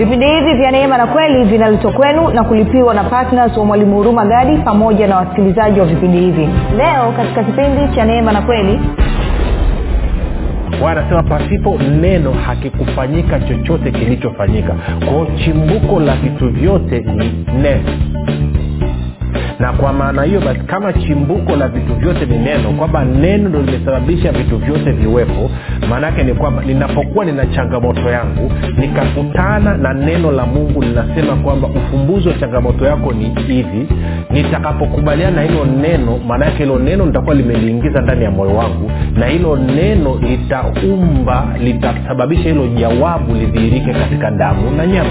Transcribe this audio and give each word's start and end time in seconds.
vipindi 0.00 0.26
hivi 0.26 0.54
vya 0.54 0.70
neema 0.70 0.98
na 0.98 1.06
kweli 1.06 1.44
vinaletwa 1.44 1.92
kwenu 1.92 2.28
na 2.28 2.44
kulipiwa 2.44 2.94
na 2.94 3.04
ptns 3.04 3.56
wa 3.56 3.64
mwalimu 3.64 3.96
huruma 3.96 4.24
gadi 4.24 4.56
pamoja 4.56 5.06
na 5.06 5.16
wasikilizaji 5.16 5.80
wa 5.80 5.86
vipindi 5.86 6.18
hivi. 6.18 6.48
Leo 6.76 7.12
katika 7.16 7.44
kipindi 7.44 7.94
cha 7.96 8.04
neema 8.04 8.32
na 8.32 8.42
kweli 8.42 8.80
anasema 10.88 11.22
pasipo 11.22 11.78
neno 12.00 12.32
hakikufanyika 12.32 13.40
chochote 13.40 13.90
kilichofanyika. 13.90 14.74
Kwao 15.06 15.26
chimbuko 15.44 16.00
la 16.00 16.16
vitu 16.16 16.48
vyote 16.48 16.98
ni 17.00 17.44
neno 17.62 17.88
na 19.60 19.72
kwa 19.72 19.92
maana 19.92 20.22
hiyo 20.22 20.40
basi 20.40 20.60
kama 20.60 20.92
chimbuko 20.92 21.56
la 21.56 21.68
vitu 21.68 21.94
vyote 21.94 22.26
ni 22.26 22.38
neno 22.38 22.70
kwamba 22.72 23.04
neno 23.04 23.48
ndo 23.48 23.62
limesababisha 23.62 24.32
vitu 24.32 24.58
vyote 24.58 24.92
viwepo 24.92 25.50
maanaake 25.90 26.22
ni 26.24 26.34
kwamba 26.34 26.62
ninapokuwa 26.64 27.24
nina 27.24 27.46
changamoto 27.46 28.00
yangu 28.10 28.52
nikakutana 28.76 29.76
na 29.76 29.94
neno 29.94 30.32
la 30.32 30.46
mungu 30.46 30.82
linasema 30.82 31.36
kwamba 31.36 31.68
ufumbuzi 31.68 32.28
wa 32.28 32.34
changamoto 32.34 32.84
yako 32.84 33.12
ni 33.12 33.24
hivi. 33.46 33.86
Nitakapokubaliana 34.30 35.36
na 35.36 35.42
hilo 35.42 35.64
neno 35.64 36.18
maanaake 36.28 36.56
hilo 36.56 36.78
neno 36.78 37.06
nitakuwa 37.06 37.34
limeliingiza 37.34 38.00
ndani 38.00 38.24
ya 38.24 38.30
moyo 38.30 38.54
wangu 38.56 38.90
na 39.16 39.26
hilo 39.26 39.56
neno 39.56 40.18
litaumba 40.22 41.46
litasababisha 41.62 42.42
hilo 42.48 42.66
jawabu 42.66 43.34
lidhihirike 43.34 43.92
katika 43.92 44.30
damu 44.30 44.70
na 44.70 44.86
nyama 44.86 45.10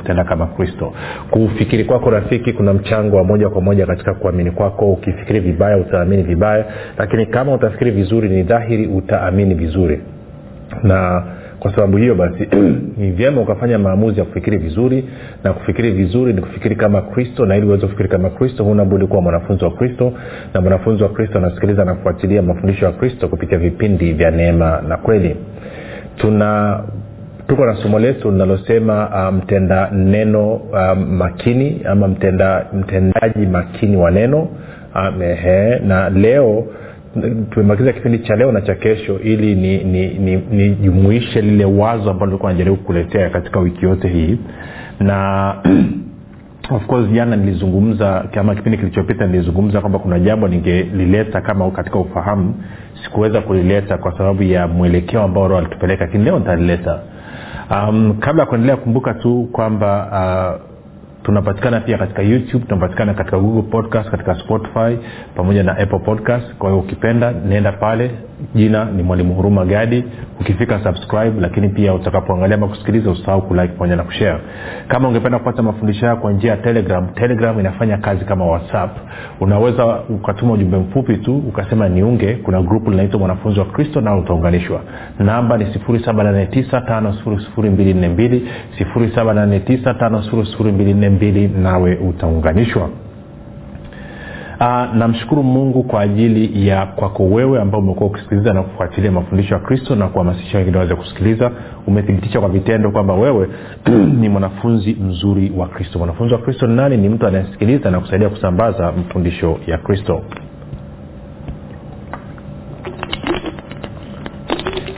kutenda 0.00 0.24
kama 0.24 0.46
kristo. 0.46 0.92
Kufikiri 1.30 1.84
kwako 1.84 2.10
rafiki 2.10 2.52
kuna 2.52 2.72
mchango 2.72 3.16
wa 3.16 3.24
moja 3.24 3.48
kwa 3.48 3.60
moja 3.60 3.86
katika 3.86 4.14
kuamini 4.14 4.50
kwako. 4.50 4.92
Ukifikiri 4.92 5.40
vibaya 5.40 5.76
utaamini 5.76 6.22
vibaya. 6.22 6.64
Lakini 6.98 7.26
kama 7.26 7.54
utafikiri 7.54 7.90
vizuri 7.90 8.28
ni 8.28 8.42
dhahiri 8.42 8.86
utaamini 8.86 9.54
vizuri. 9.54 10.00
Na 10.82 11.22
kwa 11.60 11.74
sababu 11.74 11.96
hiyo 11.96 12.14
basi 12.14 12.48
ni 12.98 13.10
vyema 13.10 13.40
ukafanya 13.40 13.78
maamuzi 13.78 14.18
ya 14.18 14.24
kufikiri 14.24 14.58
vizuri. 14.58 15.04
Na 15.44 15.52
kufikiri 15.52 15.90
vizuri 15.90 16.32
ni 16.32 16.40
kufikiri 16.40 16.76
kama 16.76 17.02
kristo. 17.02 17.46
Na 17.46 17.56
ili 17.56 17.66
uweze 17.66 17.82
kufikiri 17.86 18.08
kama 18.08 18.30
kristo 18.30 18.64
huna 18.64 18.84
kuwa 18.84 19.22
mwanafunzi 19.22 19.64
wa 19.64 19.70
kristo. 19.70 20.12
Na 20.54 20.60
mwanafunzi 20.60 21.02
wa 21.02 21.08
kristo 21.08 21.38
anasikiliza 21.38 21.84
na 21.84 21.94
kufuatilia 21.94 22.42
mafundisho 22.42 22.84
ya 22.86 22.92
kristo 22.92 23.28
kupitia 23.28 23.58
vipindi 23.58 24.12
vya 24.12 24.30
neema 24.30 24.82
na 24.88 24.96
kweli. 24.96 25.36
Tuna 26.16 26.80
tuko 27.50 27.66
na 27.66 27.74
somo 27.82 27.98
letu 27.98 28.30
linalosema 28.30 29.30
mtenda 29.32 29.88
um, 29.92 29.98
neno 29.98 30.54
um, 30.54 31.16
makini 31.16 31.80
ama 31.84 32.08
mtenda, 32.08 32.66
mtendaji 32.72 33.46
makini 33.46 33.96
wa 33.96 34.10
neno. 34.10 34.48
Um, 34.94 35.22
ehe, 35.22 35.78
na 35.78 36.10
leo 36.10 36.66
tumebakiza 37.50 37.92
kipindi 37.92 38.18
cha 38.18 38.36
leo 38.36 38.52
na 38.52 38.60
cha 38.60 38.74
kesho 38.74 39.18
ili 39.18 39.54
nijumuishe 40.54 41.42
ni, 41.42 41.46
ni, 41.46 41.52
ni 41.52 41.58
lile 41.58 41.64
wazo 41.64 42.10
ambalo 42.10 42.32
likuwa 42.32 42.52
najaribu 42.52 42.76
kukuletea 42.76 43.30
katika 43.30 43.60
wiki 43.60 43.84
yote 43.84 44.08
hii. 44.08 44.38
Na 45.00 45.54
of 46.76 46.86
course 46.86 47.10
jana 47.12 47.36
nilizungumza 47.36 48.24
kama 48.34 48.54
kipindi 48.54 48.78
kilichopita 48.78 49.26
nilizungumza 49.26 49.80
kwamba 49.80 49.98
kuna 49.98 50.18
jambo 50.18 50.48
ningelileta 50.48 51.40
kama 51.40 51.70
katika 51.70 51.98
ufahamu. 51.98 52.54
Sikuweza 53.04 53.40
kulileta 53.40 53.98
kwa 53.98 54.18
sababu 54.18 54.42
ya 54.42 54.68
mwelekeo 54.68 55.22
ambao 55.22 55.48
roho 55.48 55.58
alitupeleka 55.58 56.04
lakini 56.04 56.24
leo 56.24 56.38
nitalileta 56.38 57.00
um, 57.70 58.16
kabla 58.20 58.42
ya 58.42 58.46
kuendelea 58.48 58.76
kumbuka 58.76 59.14
tu 59.14 59.48
kwamba 59.52 60.08
uh, 60.12 60.70
tunapatikana 61.22 61.80
pia 61.80 61.98
katika 61.98 62.22
youtube 62.22 62.64
tunapatikana 62.64 63.14
katika 63.14 63.38
google 63.38 63.62
podcast 63.62 64.10
katika 64.10 64.34
spotify 64.34 64.98
pamoja 65.36 65.62
na 65.62 65.78
apple 65.78 65.98
podcast. 65.98 66.54
Kwa 66.54 66.70
hiyo 66.70 66.80
ukipenda 66.82 67.32
nenda 67.32 67.72
pale 67.72 68.10
jina 68.54 68.84
ni 68.84 69.02
mwalimu 69.02 69.34
huruma 69.34 69.64
gadi. 69.64 70.04
Ukifika 70.40 70.80
subscribe 70.84 71.40
lakini 71.40 71.68
pia 71.68 71.94
utakapoangalia 71.94 72.56
ama 72.56 72.68
kusikiliza 72.68 73.10
usahau 73.10 73.42
kulike 73.42 73.68
pamoja 73.68 73.96
na 73.96 74.02
kushare. 74.02 74.38
Kama 74.88 75.08
ungependa 75.08 75.38
kupata 75.38 75.62
mafundisho 75.62 76.06
hayo 76.06 76.16
kwa 76.18 76.32
njia 76.32 76.50
ya 76.50 76.56
telegram 76.56 77.08
telegram 77.14 77.60
inafanya 77.60 77.96
kazi 77.98 78.24
kama 78.24 78.44
whatsapp. 78.46 78.96
Unaweza 79.40 79.86
ukatuma 80.08 80.52
ujumbe 80.52 80.76
mfupi 80.76 81.16
tu 81.16 81.38
ukasema 81.48 81.88
niunge. 81.88 82.34
Kuna 82.34 82.62
grupu 82.62 82.90
linaitwa 82.90 83.18
mwanafunzi 83.18 83.58
wa 83.60 83.66
kristo 83.66 84.00
nao 84.00 84.18
utaunganishwa. 84.18 84.80
Namba 85.18 85.58
ni 85.58 85.64
7895242 85.64 88.40
7895242 88.80 91.48
nawe 91.62 91.96
utaunganishwa 91.96 92.88
namshukuru 94.94 95.42
mungu 95.42 95.82
kwa 95.82 96.00
ajili 96.00 96.68
ya 96.68 96.86
kwako 96.86 97.24
wewe 97.24 97.60
ambao 97.60 97.80
umekuwa 97.80 98.10
ukisikiliza 98.10 98.52
na 98.52 98.62
kufuatilia 98.62 99.12
mafundisho 99.12 99.54
ya 99.54 99.60
kristo 99.60 99.96
na 99.96 100.08
kuhamasisha 100.08 100.58
wengine 100.58 100.76
waweze 100.76 100.94
kusikiliza. 100.94 101.50
Umethibitisha 101.86 102.40
kwa 102.40 102.48
vitendo 102.48 102.90
kwamba 102.90 103.14
wewe 103.14 103.48
ni 104.20 104.28
mwanafunzi 104.28 104.94
mzuri 104.94 105.52
wa 105.56 105.68
kristo. 105.68 105.98
Mwanafunzi 105.98 106.34
wa 106.34 106.40
kristo 106.40 106.66
ni 106.66 106.76
nani? 106.76 106.96
Ni 106.96 107.08
mtu 107.08 107.26
anayesikiliza 107.26 107.90
na 107.90 108.00
kusaidia 108.00 108.28
kusambaza 108.28 108.92
mafundisho 108.92 109.58
ya 109.66 109.78
kristo. 109.78 110.22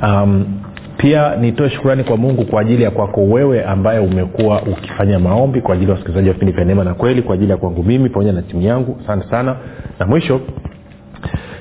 Um, 0.03 0.62
pia 1.03 1.37
nitoe 1.37 1.71
shukurani 1.71 2.05
kwa 2.05 2.17
mungu 2.17 2.45
kwa 2.45 2.61
ajili 2.61 2.83
ya 2.83 2.91
kwako 2.91 3.21
wewe 3.25 3.65
ambaye 3.65 3.99
umekuwa 4.01 4.63
ukifanya 4.63 5.19
maombi 5.19 5.61
kwa 5.61 5.75
ajili 5.75 5.91
ya 5.91 5.93
wasikilizaji 5.93 6.29
wa 6.29 6.33
vipindi 6.35 6.53
vya 6.53 6.65
neema 6.65 6.85
na 6.85 6.95
kweli 6.95 7.23
kwa 7.23 7.35
ajili 7.35 7.51
ya 7.51 7.57
kwangu 7.57 7.83
mimi 7.83 8.09
pamoja 8.09 8.33
na 8.33 8.43
timu 8.43 8.63
yangu. 8.63 8.99
Asante 9.05 9.31
sana. 9.31 9.57
Na 9.99 10.07
mwisho 10.07 10.41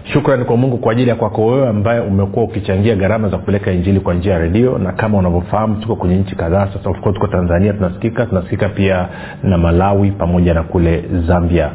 shukrani 0.04 0.46
kwa 0.46 0.58
mungu 0.58 0.78
kwa 0.78 0.92
ajili 0.92 1.10
ya 1.10 1.16
kwako 1.16 1.46
wewe 1.46 1.68
ambaye 1.68 2.00
umekuwa 2.00 2.46
ukichangia 2.46 2.96
gharama 2.96 3.30
za 3.30 3.38
kupeleka 3.38 3.72
injili 3.72 4.00
kwa 4.00 4.14
njia 4.14 4.34
ya 4.34 4.40
redio. 4.40 4.78
Na 4.78 4.92
kama 4.92 5.18
unavyofahamu 5.18 5.76
tuko 5.76 5.96
kwenye 5.96 6.16
nchi 6.16 6.36
kadhaa 6.36 6.68
sasa. 6.74 6.90
Of 6.90 7.02
tuko 7.14 7.28
tanzania 7.28 7.74
tunasikika. 7.74 8.26
Tunasikika 8.26 8.70
pia 8.70 9.08
na 9.44 9.58
malawi 9.58 10.12
pamoja 10.12 10.54
na 10.54 10.64
kule 10.64 11.04
zambia 11.28 11.70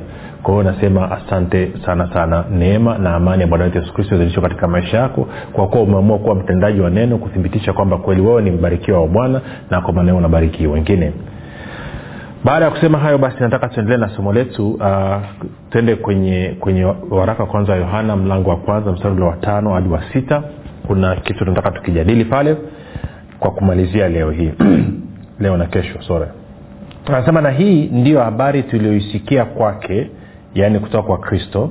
kwa 0.47 0.65
nasema 0.65 1.11
asante 1.11 1.73
sana 1.87 2.13
sana. 2.13 2.45
Neema 2.51 2.99
na 2.99 3.15
amani 3.15 3.41
ya 3.43 3.47
bwana 3.49 3.65
wetu 3.65 3.79
yesu 3.79 3.93
kristo 3.95 4.17
zilishwa 4.19 4.43
katika 4.43 4.69
maisha 4.69 4.97
yako. 4.99 5.29
Kwa 5.53 5.69
kuwa 5.69 5.83
umeamua 5.83 6.19
kuwa 6.19 6.35
mtendaji 6.35 6.81
wa 6.81 6.91
neno 6.91 7.19
kuthibitisha 7.19 7.73
kwamba 7.73 7.99
kweli 7.99 8.21
wewe 8.21 8.43
ni 8.43 8.51
mbarikiwa 8.51 9.01
wa 9.01 9.07
bwana 9.09 9.41
na 9.71 9.81
kwa 9.81 9.93
maana 9.93 10.15
unabariki 10.15 10.67
wengine. 10.67 11.13
Baada 12.45 12.65
ya 12.65 12.71
kusema 12.71 12.99
hayo 12.99 13.19
basi 13.19 13.37
nataka 13.41 13.69
tuendelee 13.69 13.97
na 14.01 14.09
somo 14.09 14.33
letu. 14.33 14.71
Uh, 14.71 15.17
tuende 15.71 15.97
kwenye 15.97 16.57
kwenye 16.61 16.85
waraka 17.11 17.47
kwanza 17.47 17.73
wa 17.73 17.79
yohana 17.79 18.17
mlango 18.17 18.51
wa 18.51 18.57
kwanza 18.57 18.93
mstari 18.93 19.23
wa 19.23 19.37
tano 19.37 19.71
hadi 19.75 19.89
wa 19.89 20.03
sita. 20.13 20.43
Kuna 20.87 21.17
kitu 21.17 21.39
tunataka 21.39 21.71
tukijadili 21.71 22.25
pale 22.25 22.57
kwa 23.39 23.51
kumalizia 23.51 24.09
leo 24.09 24.31
hii. 24.31 24.53
Leo 25.41 25.57
na 25.57 25.67
kesho 25.67 26.03
sore 26.03 26.27
anasema 27.15 27.41
na 27.41 27.51
hii 27.51 27.87
ndiyo 27.93 28.21
habari 28.21 28.63
tuliyoisikia 28.63 29.45
kwake 29.45 30.11
yaani 30.61 30.79
kutoka 30.81 31.03
kwa 31.09 31.19
kristo 31.19 31.71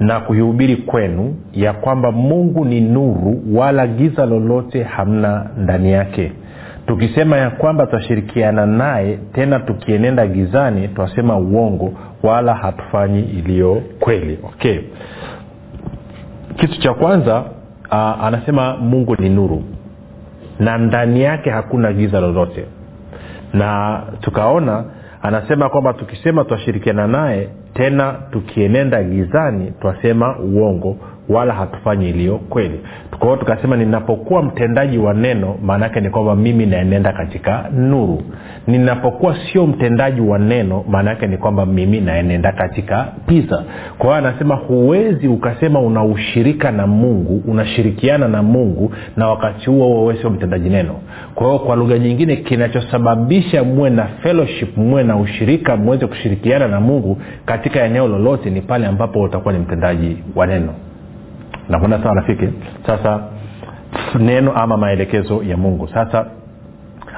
na 0.00 0.20
kuihubiri 0.20 0.76
kwenu 0.76 1.36
ya 1.52 1.72
kwamba 1.72 2.12
mungu 2.12 2.64
ni 2.64 2.80
nuru 2.80 3.42
wala 3.54 3.86
giza 3.86 4.26
lolote 4.26 4.82
hamna 4.82 5.50
ndani 5.58 5.92
yake. 5.92 6.32
Tukisema 6.86 7.36
ya 7.36 7.50
kwamba 7.50 7.86
twashirikiana 7.86 8.66
naye 8.66 9.18
tena 9.32 9.58
tukienenda 9.60 10.26
gizani 10.26 10.88
twasema 10.88 11.38
uongo 11.38 11.92
wala 12.22 12.54
hatufanyi 12.54 13.20
iliyo 13.20 13.82
kweli. 14.00 14.38
Okay. 14.44 14.78
Kitu 16.56 16.80
cha 16.80 16.94
kwanza 16.94 17.38
uh, 17.90 18.24
anasema 18.24 18.76
mungu 18.76 19.16
ni 19.18 19.28
nuru 19.28 19.62
na 20.60 20.78
ndani 20.78 21.22
yake 21.22 21.50
hakuna 21.50 21.92
giza 21.92 22.20
lolote. 22.20 22.64
Na 23.52 24.00
tukaona 24.20 24.84
anasema 25.22 25.68
kwamba 25.68 25.92
tukisema 25.92 26.44
twashirikiana 26.44 27.06
naye 27.06 27.48
tena 27.74 28.12
tukienenda 28.32 29.02
gizani 29.02 29.72
twasema 29.80 30.38
uongo 30.38 30.96
wala 31.30 31.54
hatufanyi 31.54 32.08
iliyo 32.10 32.38
kweli. 32.38 32.80
Kwa 33.18 33.36
tukasema 33.36 33.76
ninapokuwa 33.76 34.42
mtendaji 34.42 34.98
wa 34.98 35.14
neno 35.14 35.56
maanaake 35.62 36.00
ni 36.00 36.10
kwamba 36.10 36.36
mimi 36.36 36.66
naenenda 36.66 37.12
katika 37.12 37.68
nuru. 37.76 38.22
Ninapokuwa 38.66 39.36
sio 39.52 39.66
mtendaji 39.66 40.20
wa 40.20 40.38
neno 40.38 40.84
maana 40.88 41.10
yake 41.10 41.26
ni 41.26 41.36
kwamba 41.36 41.66
mimi 41.66 42.00
naenenda 42.00 42.52
katika 42.52 43.08
pisa 43.26 43.64
kwa 43.98 44.06
hiyo 44.06 44.28
anasema 44.28 44.54
huwezi 44.54 45.28
ukasema 45.28 45.80
una 45.80 46.04
ushirika 46.04 46.70
na 46.72 46.86
mungu 46.86 47.42
unashirikiana 47.48 48.28
na 48.28 48.42
mungu 48.42 48.92
na 49.16 49.28
wakati 49.28 49.70
huo 49.70 49.88
huo 49.88 50.14
sio 50.14 50.30
mtendaji 50.30 50.68
neno. 50.68 50.94
Kwa 51.34 51.46
hiyo 51.46 51.58
kwa 51.58 51.76
lugha 51.76 51.98
nyingine 51.98 52.36
kinachosababisha 52.36 53.64
muwe 53.64 53.90
na 53.90 54.06
fellowship 54.06 54.76
muwe 54.76 55.02
na 55.04 55.16
ushirika 55.16 55.76
muweze 55.76 56.06
kushirikiana 56.06 56.68
na 56.68 56.80
mungu 56.80 57.18
katika 57.44 57.84
eneo 57.84 58.08
lolote 58.08 58.50
ni 58.50 58.60
pale 58.60 58.86
ambapo 58.86 59.20
utakuwa 59.20 59.54
ni 59.54 59.60
mtendaji 59.60 60.16
wa 60.36 60.46
neno 60.46 60.74
nakwenda 61.70 62.02
sawa 62.02 62.14
rafiki? 62.14 62.48
Sasa 62.86 63.20
neno 64.18 64.52
ama 64.52 64.76
maelekezo 64.76 65.42
ya 65.42 65.56
mungu. 65.56 65.88
Sasa 65.88 66.26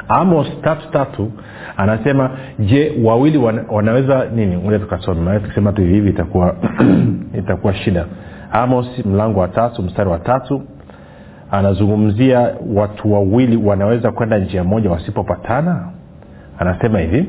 amos 0.09 0.47
tatu 0.63 0.91
tatu 0.93 1.33
anasema 1.77 2.31
je 2.59 2.93
wawili 3.05 3.39
wana, 3.39 3.65
wanaweza 3.71 4.25
nini? 4.35 4.57
Moja 4.57 4.79
tukasome. 4.79 5.41
Tukisema 5.41 5.73
tu 5.73 5.83
hivi 5.83 6.11
itakuwa 6.11 6.57
itakuwa 7.39 7.75
shida. 7.75 8.07
Amos 8.53 8.87
mlango 9.07 9.41
wa 9.41 9.49
tatu 9.49 9.83
mstari 9.83 10.11
wa 10.11 10.19
tatu 10.19 10.63
anazungumzia 11.51 12.51
watu 12.75 13.13
wawili 13.13 13.57
wanaweza 13.57 14.13
kwenda 14.13 14.39
njia 14.39 14.65
moja 14.65 14.91
wasipopatana. 14.91 15.89
Anasema 16.59 16.99
hivi 16.99 17.29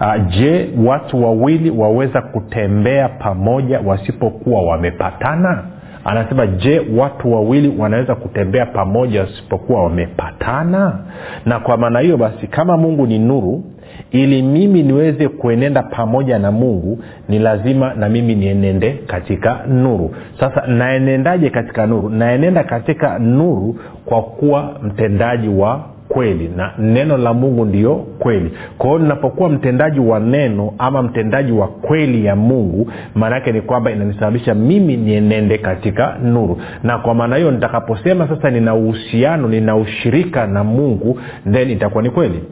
uh, 0.00 0.26
je 0.28 0.70
watu 0.86 1.24
wawili 1.24 1.70
waweza 1.70 2.22
kutembea 2.22 3.08
pamoja 3.08 3.80
wasipokuwa 3.80 4.62
wamepatana 4.62 5.64
anasema 6.04 6.46
je 6.46 6.82
watu 6.96 7.32
wawili 7.32 7.74
wanaweza 7.78 8.14
kutembea 8.14 8.66
pamoja 8.66 9.20
wasipokuwa 9.20 9.84
wamepatana? 9.84 10.98
Na 11.46 11.60
kwa 11.60 11.76
maana 11.76 12.00
hiyo 12.00 12.16
basi 12.16 12.46
kama 12.46 12.76
mungu 12.76 13.06
ni 13.06 13.18
nuru 13.18 13.64
ili 14.10 14.42
mimi 14.42 14.82
niweze 14.82 15.28
kuenenda 15.28 15.82
pamoja 15.82 16.38
na 16.38 16.52
mungu 16.52 16.98
ni 17.28 17.38
lazima 17.38 17.94
na 17.94 18.08
mimi 18.08 18.34
nienende 18.34 18.92
katika 19.06 19.60
nuru. 19.68 20.14
Sasa 20.40 20.66
naenendaje 20.66 21.50
katika 21.50 21.86
nuru? 21.86 22.08
Naenenda 22.10 22.64
katika 22.64 23.18
nuru 23.18 23.76
kwa 24.04 24.22
kuwa 24.22 24.70
mtendaji 24.82 25.48
wa 25.48 25.91
kweli 26.12 26.48
na 26.56 26.72
neno 26.78 27.16
la 27.16 27.34
mungu 27.34 27.64
ndio 27.64 27.94
kweli. 27.94 28.52
Kwa 28.78 28.86
hiyo 28.86 28.98
ninapokuwa 28.98 29.48
mtendaji 29.48 30.00
wa 30.00 30.20
neno 30.20 30.72
ama 30.78 31.02
mtendaji 31.02 31.52
wa 31.52 31.68
kweli 31.68 32.24
ya 32.24 32.36
mungu 32.36 32.90
maana 33.14 33.34
yake 33.36 33.52
ni 33.52 33.60
kwamba 33.60 33.90
inanisababisha 33.90 34.54
mimi 34.54 34.96
nienende 34.96 35.58
katika 35.58 36.16
nuru. 36.22 36.60
Na 36.82 36.98
kwa 36.98 37.14
maana 37.14 37.36
hiyo 37.36 37.50
nitakaposema 37.50 38.28
sasa 38.28 38.50
nina 38.50 38.74
uhusiano 38.74 39.48
nina 39.48 39.76
ushirika 39.76 40.46
na 40.46 40.64
mungu 40.64 41.18
then 41.52 41.70
itakuwa 41.70 42.02
ni 42.02 42.10
kweli. 42.10 42.44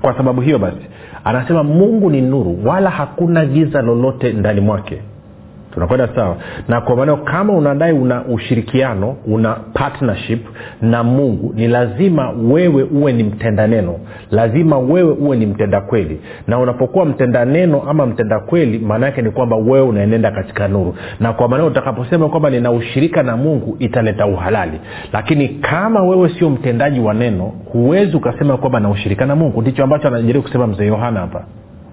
Kwa 0.00 0.16
sababu 0.16 0.40
hiyo 0.40 0.58
basi 0.58 0.86
anasema 1.24 1.62
mungu 1.64 2.10
ni 2.10 2.20
nuru 2.20 2.58
wala 2.64 2.90
hakuna 2.90 3.46
giza 3.46 3.82
lolote 3.82 4.32
ndani 4.32 4.60
mwake 4.60 4.98
tunakwenda 5.74 6.08
sawa? 6.14 6.36
Na 6.68 6.80
kwa 6.80 6.96
maanao 6.96 7.16
kama 7.16 7.52
unadai 7.52 7.92
una 7.92 8.24
ushirikiano 8.24 9.16
una 9.26 9.54
partnership 9.54 10.46
na 10.82 11.02
mungu 11.04 11.52
ni 11.56 11.68
lazima 11.68 12.30
wewe 12.30 12.82
uwe 12.82 13.12
ni 13.12 13.24
mtenda 13.24 13.66
neno. 13.66 13.96
Lazima 14.30 14.78
wewe 14.78 15.10
uwe 15.12 15.36
ni 15.36 15.46
mtenda 15.46 15.80
kweli. 15.80 16.20
Na 16.48 16.58
unapokuwa 16.58 17.04
mtenda 17.04 17.44
neno 17.44 17.82
ama 17.88 18.06
mtenda 18.06 18.40
kweli 18.40 18.78
maana 18.78 19.06
yake 19.06 19.22
ni 19.22 19.30
kwamba 19.30 19.56
wewe 19.56 19.80
unaenenda 19.80 20.30
katika 20.30 20.68
nuru. 20.68 20.94
Na 21.20 21.32
kwa 21.32 21.48
maanao 21.48 21.66
utakaposema 21.66 22.28
kwamba 22.28 22.50
nina 22.50 22.70
ushirika 22.72 23.22
na 23.22 23.36
mungu 23.36 23.76
italeta 23.78 24.26
uhalali. 24.26 24.80
Lakini 25.12 25.48
kama 25.48 26.02
wewe 26.02 26.28
sio 26.38 26.50
mtendaji 26.50 27.00
wa 27.00 27.14
neno 27.14 27.52
huwezi 27.72 28.16
ukasema 28.16 28.56
kwamba 28.56 28.80
na 28.80 28.90
ushirika 28.90 29.26
na 29.26 29.36
mungu. 29.36 29.62
Ndicho 29.62 29.84
ambacho 29.84 30.08
anajaribu 30.08 30.42
kusema 30.42 30.66
mzee 30.66 30.86
yohana 30.86 31.20
hapa 31.20 31.44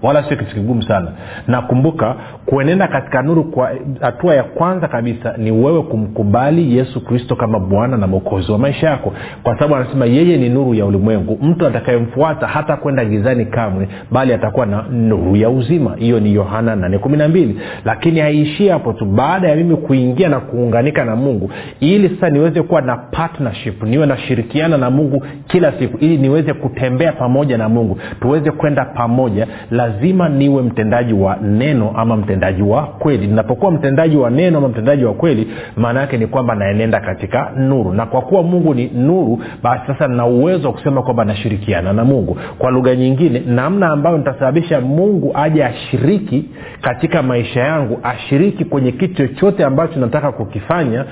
wala 0.04 0.24
sio 0.24 0.38
kitu 0.38 0.56
kigumu 0.56 0.84
sana. 0.84 1.12
Na 1.48 1.62
kumbuka 1.62 2.16
kuenenda 2.46 2.88
katika 2.88 3.22
nuru 3.22 3.44
kwa 3.44 3.72
hatua 4.02 4.36
ya 4.36 4.44
kwanza 4.44 4.88
kabisa 4.88 5.34
ni 5.38 5.52
wewe 5.52 5.82
kumkubali 5.82 6.78
yesu 6.78 7.06
kristo 7.06 7.36
kama 7.36 7.60
bwana 7.60 7.98
na 7.98 8.08
mwokozi 8.08 8.52
wa 8.52 8.58
maisha 8.58 8.90
yako. 8.90 9.14
Kwa 9.44 9.54
sababu 9.56 9.76
anasema 9.76 10.06
yeye 10.06 10.38
ni 10.38 10.50
nuru 10.50 10.74
ya 10.74 10.86
ulimwengu. 10.86 11.38
Mtu 11.42 11.68
atakayemfuata 11.68 12.48
hata 12.48 12.78
kwenda 12.78 13.06
gizani 13.06 13.46
kamwe 13.46 13.88
bali 14.12 14.34
atakuwa 14.34 14.66
na 14.66 14.82
nuru 14.92 15.36
ya 15.36 15.50
uzima. 15.50 15.96
Hiyo 15.96 16.20
ni 16.20 16.34
yohana 16.34 16.76
812 16.76 17.54
lakini 17.86 18.20
haiishii 18.20 18.68
hapo 18.68 18.94
tu. 18.94 19.06
Baada 19.06 19.50
ya 19.50 19.56
mimi 19.56 19.76
kuingia 19.76 20.30
na 20.30 20.40
kuunganika 20.40 21.06
na 21.06 21.16
mungu 21.16 21.52
ili 21.80 22.10
sasa 22.10 22.30
niweze 22.30 22.62
kuwa 22.62 22.82
na 22.82 22.98
partnership 22.98 23.84
niwe 23.84 24.06
nashirikiana 24.06 24.78
na 24.78 24.90
mungu 24.90 25.24
kila 25.48 25.72
siku 25.80 25.98
ili 25.98 26.18
niweze 26.18 26.54
kutembea 26.54 27.12
pamoja 27.12 27.58
na 27.58 27.70
mungu 27.70 27.98
tuweze 28.22 28.52
kwenda 28.52 28.86
pamoja 28.86 29.48
lazima 29.72 29.91
niwe 30.30 30.62
mtendaji 30.62 31.14
wa 31.14 31.36
neno 31.42 31.92
ama 31.96 32.18
mtendaji 32.18 32.62
wa 32.62 32.84
kweli. 32.84 33.28
Ninapokuwa 33.28 33.72
mtendaji 33.72 34.18
wa 34.18 34.30
neno 34.30 34.58
ama 34.58 34.68
mtendaji 34.68 35.06
wa 35.06 35.14
kweli 35.14 35.48
maana 35.76 36.00
yake 36.02 36.18
ni 36.18 36.28
kwamba 36.28 36.56
naenenda 36.56 37.00
katika 37.00 37.52
nuru. 37.58 37.94
Na 37.94 38.06
kwa 38.06 38.22
kuwa 38.22 38.44
mungu 38.44 38.74
ni 38.74 38.88
nuru 38.96 39.42
basi 39.64 39.88
sasa 39.88 40.08
nina 40.08 40.26
uwezo 40.26 40.68
wa 40.68 40.74
kusema 40.74 41.02
kwamba 41.04 41.26
nashirikiana 41.26 41.94
na 41.94 42.04
mungu. 42.06 42.38
Kwa 42.58 42.72
lugha 42.72 42.96
nyingine 42.96 43.40
namna 43.48 43.88
ambayo 43.88 44.18
nitasababisha 44.18 44.82
mungu 44.82 45.32
aje 45.36 45.66
ashiriki 45.66 46.46
katika 46.82 47.24
maisha 47.24 47.60
yangu 47.60 48.00
ashiriki 48.04 48.66
kwenye 48.66 48.92
kitu 48.92 49.28
chochote 49.28 49.66
ambacho 49.66 50.00
nataka 50.00 50.32
kukifanya 50.32 51.06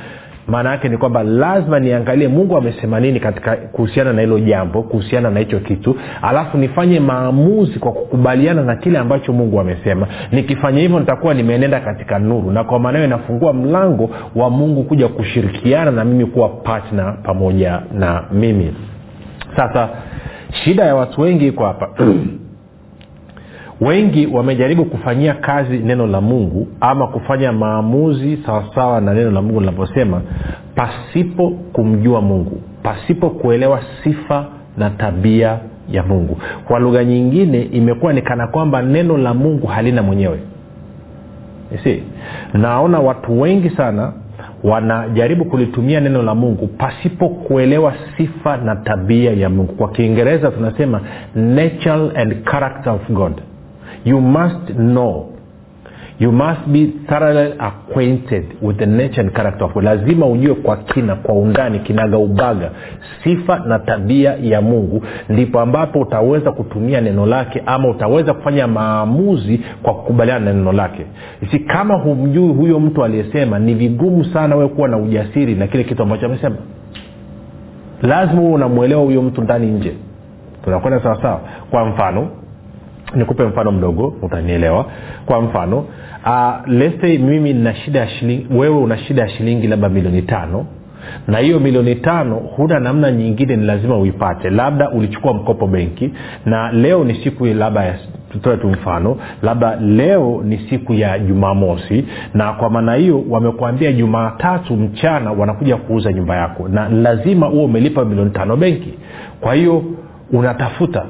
maana 0.49 0.71
yake 0.71 0.89
ni 0.89 0.97
kwamba 0.97 1.23
lazima 1.23 1.79
niangalie 1.79 2.27
mungu 2.27 2.57
amesema 2.57 2.99
nini 2.99 3.19
katika 3.19 3.55
kuhusiana 3.55 4.13
na 4.13 4.21
hilo 4.21 4.39
jambo 4.39 4.83
kuhusiana 4.83 5.29
na 5.29 5.39
hicho 5.39 5.59
kitu. 5.59 5.95
Alafu 6.21 6.57
nifanye 6.57 6.99
maamuzi 6.99 7.79
kwa 7.79 7.91
kukubaliana 7.91 8.61
na 8.63 8.75
kile 8.75 8.97
ambacho 8.99 9.33
mungu 9.33 9.59
amesema. 9.59 10.07
Nikifanya 10.31 10.79
hivyo 10.81 10.99
nitakuwa 10.99 11.33
nimeenenda 11.33 11.79
katika 11.79 12.19
nuru. 12.19 12.51
Na 12.51 12.63
kwa 12.63 12.79
maana 12.79 12.97
hiyo 12.97 13.07
inafungua 13.07 13.53
mlango 13.53 14.09
wa 14.35 14.49
mungu 14.49 14.83
kuja 14.83 15.07
kushirikiana 15.07 15.91
na 15.91 16.05
mimi 16.05 16.25
kuwa 16.25 16.49
patna 16.49 17.11
pamoja 17.11 17.81
na 17.93 18.23
mimi. 18.31 18.75
Sasa 19.55 19.89
shida 20.51 20.83
ya 20.85 20.95
watu 20.95 21.21
wengi 21.21 21.47
iko 21.47 21.65
hapa 21.65 21.89
wengi 23.81 24.27
wamejaribu 24.27 24.85
kufanyia 24.85 25.33
kazi 25.33 25.77
neno 25.77 26.07
la 26.07 26.21
mungu 26.21 26.67
ama 26.81 27.07
kufanya 27.07 27.51
maamuzi 27.51 28.37
sawasawa 28.45 29.01
na 29.01 29.13
neno 29.13 29.31
la 29.31 29.41
mungu 29.41 29.59
linavyosema 29.59 30.21
pasipo 30.75 31.49
kumjua 31.49 32.21
mungu 32.21 32.61
pasipo 32.83 33.29
kuelewa 33.29 33.81
sifa 34.03 34.45
na 34.77 34.89
tabia 34.89 35.59
ya 35.91 36.03
mungu. 36.03 36.37
Kwa 36.67 36.79
lugha 36.79 37.03
nyingine 37.03 37.61
imekuwa 37.61 38.13
ni 38.13 38.21
kana 38.21 38.47
kwamba 38.47 38.81
neno 38.81 39.17
la 39.17 39.33
mungu 39.33 39.67
halina 39.67 40.03
mwenyewe. 40.03 40.39
Si 41.83 42.03
naona 42.53 42.99
watu 42.99 43.41
wengi 43.41 43.69
sana 43.69 44.13
wanajaribu 44.63 45.45
kulitumia 45.45 45.99
neno 45.99 46.21
la 46.23 46.35
mungu 46.35 46.67
pasipo 46.67 47.29
kuelewa 47.29 47.93
sifa 48.17 48.57
na 48.57 48.75
tabia 48.75 49.31
ya 49.33 49.49
mungu. 49.49 49.73
Kwa 49.73 49.89
kiingereza 49.91 50.51
tunasema 50.51 51.01
nature 51.35 52.11
and 52.15 52.43
character 52.51 52.93
of 52.93 53.09
god 53.09 53.33
you 54.05 54.21
must 54.21 54.67
know. 54.75 55.25
You 56.19 56.31
must 56.31 56.67
be 56.67 56.87
thoroughly 57.07 57.53
acquainted 57.59 58.45
with 58.61 58.77
the 58.77 58.85
nature 58.85 59.21
and 59.21 59.31
character 59.33 59.63
of 59.65 59.73
God. 59.73 59.83
lazima 59.83 60.25
ujue 60.25 60.53
kwa 60.55 60.77
kina 60.77 61.15
kwa 61.15 61.35
undani 61.35 61.79
kinaga 61.79 62.17
ubaga 62.17 62.71
sifa 63.23 63.59
na 63.59 63.79
tabia 63.79 64.35
ya 64.41 64.61
mungu. 64.61 65.03
Ndipo 65.29 65.59
ambapo 65.59 65.99
utaweza 65.99 66.51
kutumia 66.51 67.01
neno 67.01 67.25
lake 67.25 67.63
ama 67.65 67.89
utaweza 67.89 68.33
kufanya 68.33 68.67
maamuzi 68.67 69.61
kwa 69.83 69.93
kukubaliana 69.93 70.45
na 70.45 70.53
neno 70.53 70.71
lake. 70.71 71.05
Si 71.51 71.59
kama 71.59 71.93
humjui 71.95 72.53
huyo 72.53 72.79
mtu 72.79 73.03
aliyesema 73.03 73.59
ni 73.59 73.73
vigumu 73.73 74.25
sana 74.25 74.55
wewe 74.55 74.69
kuwa 74.69 74.87
na 74.87 74.97
ujasiri 74.97 75.55
na 75.55 75.67
kile 75.67 75.83
kitu 75.83 76.03
ambacho 76.03 76.25
amesema. 76.25 76.55
Lazima 78.01 78.41
huwe 78.41 78.53
unamwelewa 78.53 79.01
huyo 79.03 79.21
mtu 79.21 79.41
ndani 79.41 79.67
nje. 79.67 79.93
Tunakwenda 80.63 81.03
sawasawa 81.03 81.41
kwa 81.71 81.85
mfano 81.85 82.27
nikupe 83.15 83.43
mfano 83.43 83.71
mdogo 83.71 84.13
utanielewa. 84.21 84.85
Kwa 85.25 85.41
mfano 85.41 85.77
uh, 86.25 86.67
lese 86.67 87.17
mimi 87.17 87.53
nina 87.53 87.75
shida 87.75 87.99
ya 87.99 88.07
shilingi 88.07 88.47
wewe 88.53 88.77
una 88.77 88.97
shida 88.97 89.21
ya 89.21 89.29
shilingi 89.29 89.67
labda 89.67 89.89
milioni 89.89 90.21
tano 90.21 90.65
na 91.27 91.37
hiyo 91.37 91.59
milioni 91.59 91.95
tano 91.95 92.35
huna 92.35 92.79
namna 92.79 93.11
nyingine 93.11 93.55
ni 93.55 93.65
lazima 93.65 93.97
uipate. 93.97 94.49
Labda 94.49 94.89
ulichukua 94.89 95.33
mkopo 95.33 95.67
benki 95.67 96.11
na 96.45 96.71
leo 96.71 97.03
ni 97.03 97.15
siku 97.15 97.45
labda 97.45 97.99
tutoe 98.31 98.57
tu 98.57 98.67
mfano 98.67 99.17
labda 99.41 99.75
leo 99.75 100.41
ni 100.45 100.57
siku 100.69 100.93
ya 100.93 101.19
jumamosi 101.19 102.05
na 102.33 102.53
kwa 102.53 102.69
maana 102.69 102.93
hiyo 102.95 103.23
wamekuambia 103.29 103.91
jumatatu 103.91 104.75
mchana 104.75 105.31
wanakuja 105.31 105.77
kuuza 105.77 106.13
nyumba 106.13 106.35
yako 106.35 106.67
na 106.67 106.89
lazima 106.89 107.47
huo 107.47 107.65
umelipa 107.65 108.05
milioni 108.05 108.31
tano 108.31 108.55
benki. 108.57 108.93
Kwa 109.41 109.53
hiyo 109.53 109.83
unatafuta 110.31 111.05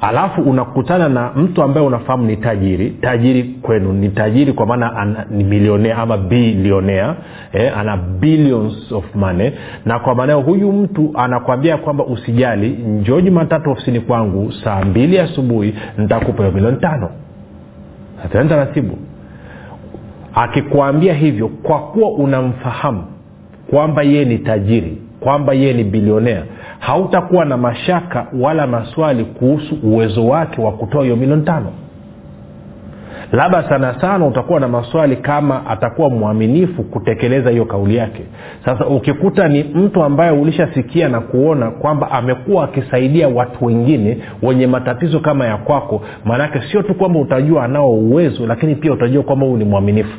alafu 0.00 0.40
unakutana 0.42 1.08
na 1.08 1.30
mtu 1.36 1.62
ambaye 1.62 1.86
unafahamu 1.86 2.24
ni 2.26 2.36
tajiri. 2.36 2.90
Tajiri 2.90 3.44
kwenu 3.44 3.92
ni 3.92 4.08
tajiri 4.08 4.52
kwa 4.52 4.66
maana 4.66 5.26
ni 5.30 5.44
milionea 5.44 5.98
ama 5.98 6.16
bilionea 6.18 7.14
eh, 7.52 7.78
ana 7.78 7.96
billions 7.96 8.92
of 8.92 9.14
money. 9.14 9.50
Na 9.84 9.98
kwa 9.98 10.14
maanao 10.14 10.40
huyu 10.40 10.72
mtu 10.72 11.10
anakwambia 11.14 11.76
kwamba 11.76 12.04
usijali 12.04 12.68
njoo 12.68 13.20
jumatatu 13.20 13.70
ofisini 13.70 14.00
kwangu 14.00 14.52
saa 14.52 14.84
mbili 14.84 15.18
asubuhi 15.18 15.74
nitakupa 15.98 16.42
hiyo 16.42 16.52
milioni 16.54 16.76
tano. 16.76 17.10
Ataenda 18.24 18.54
taratibu. 18.56 18.98
Akikwambia 20.34 21.14
hivyo 21.14 21.48
kwa 21.48 21.78
kuwa 21.78 22.10
unamfahamu 22.10 23.04
kwamba 23.70 24.02
yeye 24.02 24.24
ni 24.24 24.38
tajiri 24.38 24.98
kwamba 25.20 25.52
yeye 25.54 25.72
ni 25.72 25.84
bilionea 25.84 26.42
hautakuwa 26.78 27.44
na 27.44 27.56
mashaka 27.56 28.26
wala 28.40 28.66
maswali 28.66 29.24
kuhusu 29.24 29.78
uwezo 29.82 30.26
wake 30.26 30.60
wa 30.60 30.72
kutoa 30.72 31.02
hiyo 31.04 31.16
milioni 31.16 31.42
tano. 31.42 31.72
Labda 33.32 33.68
sana 33.68 34.00
sana 34.00 34.26
utakuwa 34.26 34.60
na 34.60 34.68
maswali 34.68 35.16
kama 35.16 35.66
atakuwa 35.66 36.10
mwaminifu 36.10 36.82
kutekeleza 36.82 37.50
hiyo 37.50 37.64
kauli 37.64 37.96
yake. 37.96 38.22
Sasa 38.64 38.86
ukikuta 38.86 39.48
ni 39.48 39.62
mtu 39.64 40.02
ambaye 40.02 40.30
ulishasikia 40.30 41.08
na 41.08 41.20
kuona 41.20 41.70
kwamba 41.70 42.10
amekuwa 42.10 42.64
akisaidia 42.64 43.28
watu 43.28 43.64
wengine 43.64 44.18
wenye 44.42 44.66
matatizo 44.66 45.20
kama 45.20 45.46
ya 45.46 45.56
kwako 45.56 46.02
maanake 46.24 46.60
sio 46.72 46.82
tu 46.82 46.94
kwamba 46.94 47.20
utajua 47.20 47.64
anao 47.64 47.90
uwezo 47.92 48.46
lakini 48.46 48.74
pia 48.74 48.92
utajua 48.92 49.22
kwamba 49.22 49.46
huyu 49.46 49.58
ni 49.58 49.64
mwaminifu 49.64 50.18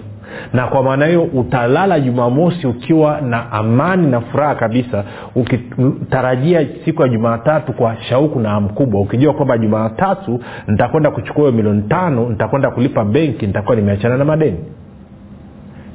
na 0.54 0.68
kwa 0.68 0.84
maana 0.84 1.06
hiyo 1.06 1.24
utalala 1.24 2.00
jumamosi 2.00 2.68
ukiwa 2.68 3.22
na 3.22 3.52
amani 3.52 4.08
na 4.08 4.22
furaha 4.22 4.56
kabisa 4.56 5.04
ukitarajia 5.36 6.68
siku 6.86 7.02
ya 7.02 7.08
jumatatu 7.08 7.74
kwa 7.74 7.98
shauku 7.98 8.40
na 8.40 8.50
hamu 8.50 8.70
ukijua 8.94 9.34
kwamba 9.34 9.58
jumatatu 9.58 10.40
nitakwenda 10.68 11.12
kuchukua 11.12 11.44
hiyo 11.44 11.52
milioni 11.58 11.82
tano 11.82 12.30
nitakwenda 12.30 12.72
kulipa 12.72 13.06
benki 13.06 13.48
nitakuwa 13.48 13.76
nimeachana 13.76 14.18
na 14.18 14.26
madeni. 14.26 14.58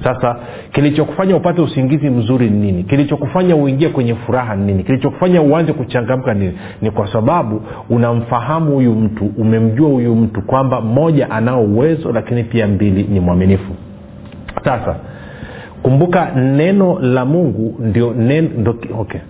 Sasa 0.05 0.37
kilichokufanya 0.73 1.37
upate 1.37 1.61
usingizi 1.63 2.11
mzuri 2.11 2.51
ni 2.51 2.59
nini? 2.59 2.85
Kilichokufanya 2.85 3.57
uingie 3.57 3.89
kwenye 3.89 4.15
furaha 4.15 4.57
ni 4.57 4.65
nini? 4.65 4.85
Kilichokufanya 4.85 5.43
uanze 5.43 5.73
kuchangamka 5.73 6.35
nini? 6.35 6.59
Ni 6.83 6.91
kwa 6.91 7.13
sababu 7.13 7.63
unamfahamu 7.91 8.73
huyu 8.75 8.95
mtu 8.95 9.31
umemjua 9.39 9.89
huyu 9.89 10.17
mtu 10.17 10.43
kwamba 10.43 10.81
moja 10.81 11.31
anao 11.31 11.63
uwezo 11.65 12.13
lakini 12.13 12.45
pia 12.45 12.67
mbili 12.67 13.03
ni 13.03 13.21
mwaminifu 13.21 13.73
sasa. 14.65 14.97
Kumbuka 15.83 16.31
neno 16.35 16.99
la 17.01 17.25
mungu 17.25 17.77
ndio 17.79 18.15
okay. 18.99 19.21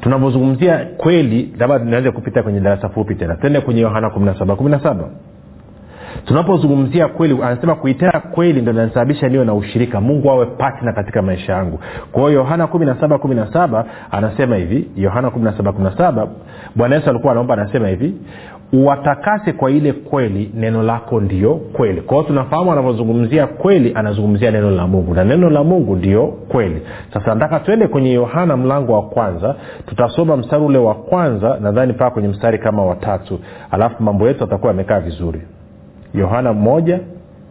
Tunavyozungumzia 0.00 0.86
kweli 0.96 1.54
labda 1.58 1.78
nianze 1.78 2.10
kupita 2.10 2.42
kwenye 2.42 2.60
darasa 2.60 2.88
fupi 2.88 3.14
tena. 3.14 3.36
Tende 3.36 3.60
kwenye 3.60 3.80
yohana 3.80 4.08
17 4.08 4.44
17 4.54 4.96
tunapozungumzia 6.26 7.08
kweli 7.08 7.38
anasema 7.42 7.74
kuitenda 7.74 8.20
kweli 8.20 8.62
ndo 8.62 8.72
inanisababisha 8.72 9.28
niwe 9.28 9.44
na 9.44 9.54
ushirika. 9.54 10.00
Mungu 10.00 10.30
awe 10.30 10.46
patna 10.46 10.92
katika 10.92 11.22
maisha 11.22 11.52
yangu. 11.52 11.80
Kwa 12.12 12.22
hiyo 12.22 12.32
yohana 12.40 12.64
17 12.64 13.06
17 13.16 13.84
anasema 14.10 14.56
hivi. 14.56 14.88
Yohana 14.96 15.28
17 15.28 15.62
17 15.72 16.26
bwana 16.76 16.94
yesu 16.96 17.10
alikuwa 17.10 17.32
anaomba 17.32 17.54
anasema 17.54 17.88
hivi 17.88 18.14
uwatakase 18.72 19.52
kwa 19.52 19.70
ile 19.70 19.92
kweli 19.92 20.50
neno 20.54 20.82
lako 20.82 21.20
ndio 21.20 21.54
kweli. 21.54 22.00
Kwa 22.00 22.16
hiyo 22.16 22.28
tunafahamu 22.28 22.72
anavyozungumzia 22.72 23.46
kweli 23.46 23.92
anazungumzia 23.94 24.50
neno 24.50 24.70
la 24.70 24.86
mungu 24.86 25.14
na 25.14 25.24
neno 25.24 25.50
la 25.50 25.64
mungu 25.64 25.96
ndio 25.96 26.26
kweli. 26.26 26.82
Sasa 27.14 27.34
nataka 27.34 27.60
tuende 27.60 27.86
kwenye 27.88 28.12
yohana 28.12 28.56
mlango 28.56 28.92
wa 28.92 29.02
kwanza 29.02 29.54
tutasoma 29.86 30.36
mstari 30.36 30.64
ule 30.64 30.78
wa 30.78 30.94
kwanza 30.94 31.58
nadhani 31.60 31.92
mpaka 31.92 32.10
kwenye 32.10 32.28
mstari 32.28 32.58
kama 32.58 32.84
watatu 32.84 33.38
alafu 33.70 34.02
mambo 34.02 34.28
yetu 34.28 34.44
atakuwa 34.44 34.70
yamekaa 34.72 35.00
vizuri. 35.00 35.40
Yohana 36.14 36.52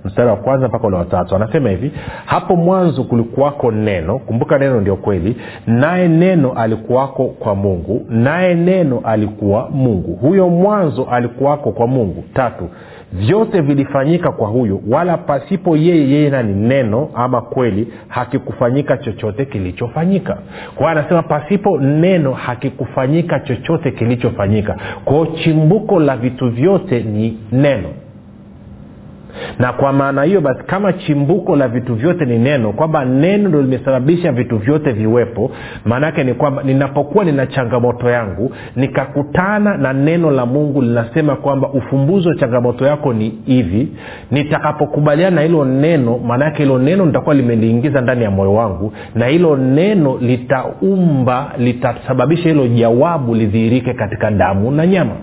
mstari 0.05 0.29
wa 0.29 0.36
kwanza 0.36 0.67
mpaka 0.67 0.88
ule 0.88 0.98
watatu 0.98 1.36
anasema 1.36 1.70
hivi 1.70 1.91
hapo 2.25 2.55
mwanzo 2.55 3.03
kulikuwako 3.03 3.72
neno 3.72 4.20
kumbuka 4.20 4.58
neno 4.58 4.81
ndio 4.81 4.96
kweli 4.96 5.36
naye 5.67 6.08
neno 6.08 6.51
alikuwako 6.53 7.25
kwa 7.25 7.55
mungu 7.55 8.05
naye 8.10 8.55
neno 8.55 9.01
alikuwa 9.03 9.70
mungu. 9.70 10.13
Huyo 10.15 10.50
mwanzo 10.50 11.08
alikuwako 11.12 11.72
kwa 11.72 11.88
mungu. 11.88 12.24
Tatu 12.34 12.70
vyote 13.13 13.62
vilifanyika 13.62 14.31
kwa 14.31 14.48
huyo 14.48 14.79
wala 14.89 15.17
pasipo 15.17 15.77
yeye 15.77 16.10
yeye 16.10 16.29
nani? 16.29 16.53
Neno 16.67 17.10
ama 17.15 17.41
kweli 17.41 17.88
hakikufanyika 18.08 18.98
chochote 18.98 19.46
kilichofanyika. 19.46 20.38
Kwa 20.75 20.89
hiyo 20.89 21.00
anasema 21.00 21.24
pasipo 21.24 21.77
neno 21.79 22.31
hakikufanyika 22.34 23.39
chochote 23.39 23.91
kilichofanyika. 23.91 24.77
Kwao 25.05 25.25
chimbuko 25.25 26.00
la 26.00 26.17
vitu 26.17 26.50
vyote 26.50 27.03
ni 27.03 27.38
neno 27.51 27.88
na 29.60 29.74
kwa 29.74 29.94
maana 29.94 30.24
hiyo 30.24 30.42
basi 30.42 30.64
kama 30.64 30.94
chimbuko 30.94 31.56
la 31.56 31.68
vitu 31.68 31.96
vyote 31.96 32.26
ni 32.26 32.38
neno 32.38 32.72
kwamba 32.74 33.06
neno 33.06 33.50
ndo 33.50 33.62
limesababisha 33.62 34.32
vitu 34.32 34.58
vyote 34.58 34.92
viwepo 34.92 35.52
maanaake 35.86 36.24
ni 36.24 36.34
kwamba 36.34 36.64
ninapokuwa 36.64 37.26
nina 37.26 37.46
changamoto 37.48 38.10
yangu 38.10 38.52
nikakutana 38.76 39.78
na 39.78 39.94
neno 39.94 40.32
la 40.32 40.46
mungu 40.46 40.82
linasema 40.82 41.36
kwamba 41.36 41.70
ufumbuzi 41.70 42.28
wa 42.28 42.36
changamoto 42.36 42.86
yako 42.86 43.14
ni 43.14 43.34
hivi. 43.46 43.88
Nitakapokubaliana 44.32 45.36
na 45.36 45.42
hilo 45.42 45.66
neno 45.66 46.18
maanaake 46.18 46.64
hilo 46.64 46.80
neno 46.80 47.06
nitakuwa 47.06 47.36
limeliingiza 47.36 48.02
ndani 48.02 48.24
ya 48.24 48.32
moyo 48.32 48.54
wangu 48.54 48.94
na 49.16 49.26
hilo 49.28 49.58
neno 49.58 50.18
litaumba 50.22 51.52
litasababisha 51.58 52.50
hilo 52.50 52.68
jawabu 52.68 53.36
lidhihirike 53.36 53.94
katika 53.94 54.32
damu 54.32 54.72
na 54.72 54.88
nyama 54.88 55.16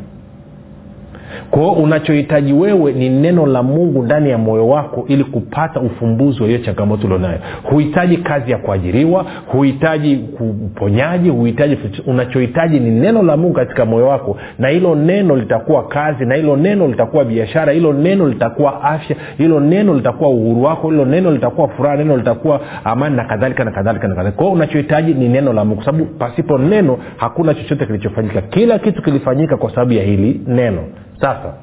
kwao 1.51 1.73
unachohitaji 1.73 2.53
wewe 2.53 2.93
ni 2.93 3.09
neno 3.09 3.47
la 3.47 3.63
mungu 3.63 4.03
ndani 4.03 4.31
ya 4.31 4.39
moyo 4.39 4.69
wako 4.69 5.05
ili 5.09 5.25
kupata 5.25 5.81
ufumbuzi 5.81 6.43
wa 6.43 6.49
hiyo 6.49 6.59
changamoto 6.61 7.07
ulionayo. 7.07 7.39
Huhitaji 7.63 8.17
kazi 8.17 8.51
ya 8.51 8.59
kuajiriwa 8.59 9.27
huhitaji 9.47 10.25
uponyaji 10.41 11.29
huhitaji 11.29 11.79
unachohitaji 12.07 12.81
ni 12.81 12.91
neno 12.91 13.23
la 13.23 13.37
mungu 13.37 13.55
katika 13.55 13.85
moyo 13.85 14.07
wako 14.07 14.37
na 14.59 14.69
hilo 14.69 14.95
neno 14.95 15.37
litakuwa 15.37 15.89
kazi 15.89 16.25
na 16.27 16.35
hilo 16.35 16.57
neno 16.57 16.89
litakuwa 16.89 17.25
biashara 17.25 17.73
hilo 17.73 17.93
neno 17.93 18.29
litakuwa 18.29 18.83
afya 18.83 19.17
hilo 19.39 19.61
neno 19.61 19.95
litakuwa 19.95 20.31
uhuru 20.31 20.63
wako 20.63 20.91
hilo 20.91 21.05
neno 21.05 21.31
litakuwa 21.31 21.69
furaha 21.69 21.97
neno 21.97 22.17
litakuwa 22.17 22.61
amani 22.85 23.17
na 23.17 23.25
kadhalika 23.25 23.65
na 23.65 23.71
kadhalika 23.71 24.09
na 24.09 24.15
kadhalika. 24.15 24.37
Kwao 24.39 24.53
unachohitaji 24.53 25.15
ni 25.15 25.29
neno 25.29 25.53
la 25.53 25.65
mungu 25.65 25.77
kwa 25.77 25.85
sababu 25.85 26.05
pasipo 26.05 26.59
neno 26.59 26.99
hakuna 27.17 27.55
chochote 27.55 27.87
kilichofanyika. 27.87 28.41
Kila 28.41 28.79
kitu 28.79 29.03
kilifanyika 29.03 29.57
kwa 29.57 29.71
sababu 29.71 29.93
ya 29.93 30.03
hili 30.03 30.41
neno 30.47 30.85
sasa 31.21 31.55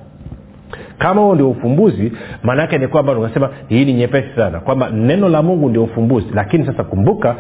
kama 0.98 1.22
huo 1.22 1.36
ndio 1.36 1.50
ufumbuzi 1.50 2.12
maana 2.44 2.62
yake 2.62 2.78
ni 2.78 2.88
kwamba 2.88 3.14
unasema 3.20 3.50
hii 3.68 3.86
ni 3.86 3.94
nyepesi 3.94 4.28
sana 4.36 4.60
kwamba 4.60 4.90
neno 4.90 5.30
la 5.30 5.42
mungu 5.42 5.70
ndio 5.70 5.84
ufumbuzi. 5.84 6.28
Lakini 6.34 6.66
sasa 6.66 6.84
kumbuka 6.84 7.36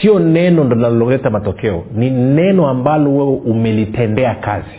sio 0.00 0.18
neno 0.18 0.64
ndo 0.64 0.76
linaloleta 0.76 1.30
matokeo 1.30 1.84
ni 1.94 2.10
neno 2.10 2.68
ambalo 2.68 3.16
wewe 3.16 3.36
umelitendea 3.36 4.34
kazi. 4.34 4.78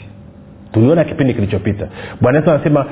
Tuliona 0.71 1.03
kipindi 1.03 1.33
kilichopita. 1.33 1.87
Bwana 2.21 2.37
yesu 2.37 2.51
anasema 2.51 2.85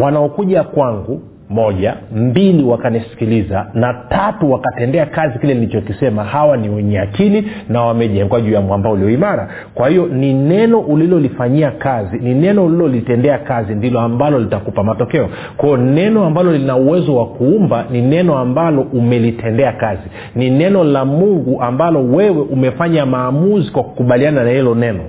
wanaokuja 0.00 0.62
kwangu 0.62 1.22
moja 1.50 1.94
mbili 2.16 2.64
wakanisikiliza 2.64 3.66
na 3.74 3.94
tatu 4.08 4.52
wakatendea 4.52 5.06
kazi 5.06 5.38
kile 5.38 5.54
nilichokisema. 5.54 6.24
Hawa 6.24 6.56
ni 6.56 6.68
wenye 6.68 7.00
akili 7.00 7.50
na 7.68 7.82
wamejengwa 7.82 8.40
juu 8.40 8.52
ya 8.52 8.60
mwamba 8.60 8.90
ulioimara 8.90 9.48
kwa 9.74 9.88
hiyo 9.88 10.06
ni 10.06 10.34
neno 10.34 10.80
ulilolifanyia 10.80 11.70
kazi 11.70 12.18
ni 12.18 12.34
neno 12.34 12.64
ulilolitendea 12.66 13.38
kazi 13.38 13.74
ndilo 13.74 14.00
ambalo 14.00 14.38
litakupa 14.38 14.82
matokeo. 14.84 15.28
Kwao 15.56 15.76
neno 15.76 16.24
ambalo 16.24 16.52
lina 16.52 16.76
uwezo 16.76 17.16
wa 17.16 17.26
kuumba 17.26 17.84
ni 17.90 18.02
neno 18.02 18.38
ambalo 18.38 18.82
umelitendea 18.82 19.72
kazi. 19.72 20.02
Ni 20.34 20.50
neno 20.50 20.84
la 20.84 21.04
mungu 21.04 21.62
ambalo 21.62 22.04
wewe 22.04 22.40
umefanya 22.42 23.06
maamuzi 23.06 23.70
kwa 23.70 23.82
kukubaliana 23.82 24.44
na 24.44 24.50
hilo 24.50 24.74
neno 24.74 25.00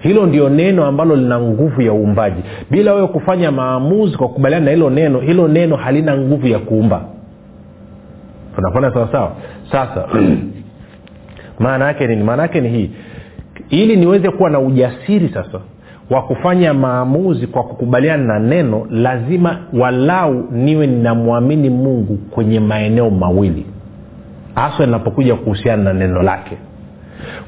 hilo 0.00 0.26
ndio 0.26 0.48
neno 0.48 0.86
ambalo 0.86 1.16
lina 1.16 1.40
nguvu 1.40 1.82
ya 1.82 1.92
uumbaji. 1.92 2.42
Bila 2.70 2.94
wewe 2.94 3.06
kufanya 3.08 3.52
maamuzi 3.52 4.16
kwa 4.16 4.28
kukubaliana 4.28 4.64
na 4.64 4.70
hilo 4.70 4.90
neno 4.90 5.20
hilo 5.20 5.48
neno 5.48 5.76
halina 5.76 6.16
nguvu 6.18 6.46
ya 6.46 6.58
kuumba. 6.58 7.00
Tunafanya 8.56 8.90
sawasawa 8.92 9.32
sasa 9.72 10.08
maana 11.58 11.84
yake 11.86 12.06
nini? 12.06 12.22
Maana 12.22 12.42
yake 12.42 12.60
ni 12.60 12.68
hii. 12.68 12.90
Ili 13.70 13.96
niweze 13.96 14.30
kuwa 14.30 14.50
na 14.50 14.58
ujasiri 14.60 15.28
sasa 15.28 15.60
wa 16.10 16.22
kufanya 16.22 16.74
maamuzi 16.74 17.46
kwa 17.46 17.62
kukubaliana 17.62 18.24
na 18.24 18.38
neno 18.38 18.86
lazima 18.90 19.58
walau 19.72 20.48
niwe 20.52 20.86
ninamwamini 20.86 21.70
mungu 21.70 22.16
kwenye 22.16 22.60
maeneo 22.60 23.10
mawili. 23.10 23.66
Haswa 24.54 24.86
linapokuja 24.86 25.34
kuhusiana 25.34 25.82
na 25.82 25.92
neno 25.92 26.22
lake 26.22 26.56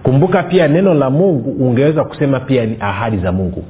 kumbuka 0.02 0.42
pia 0.42 0.68
neno 0.68 0.94
la 0.94 1.11
mungu 1.11 1.50
ungeweza 1.50 2.04
kusema 2.04 2.40
pia 2.40 2.66
ni 2.66 2.76
ahadi 2.80 3.18
za 3.18 3.32
mungu. 3.32 3.64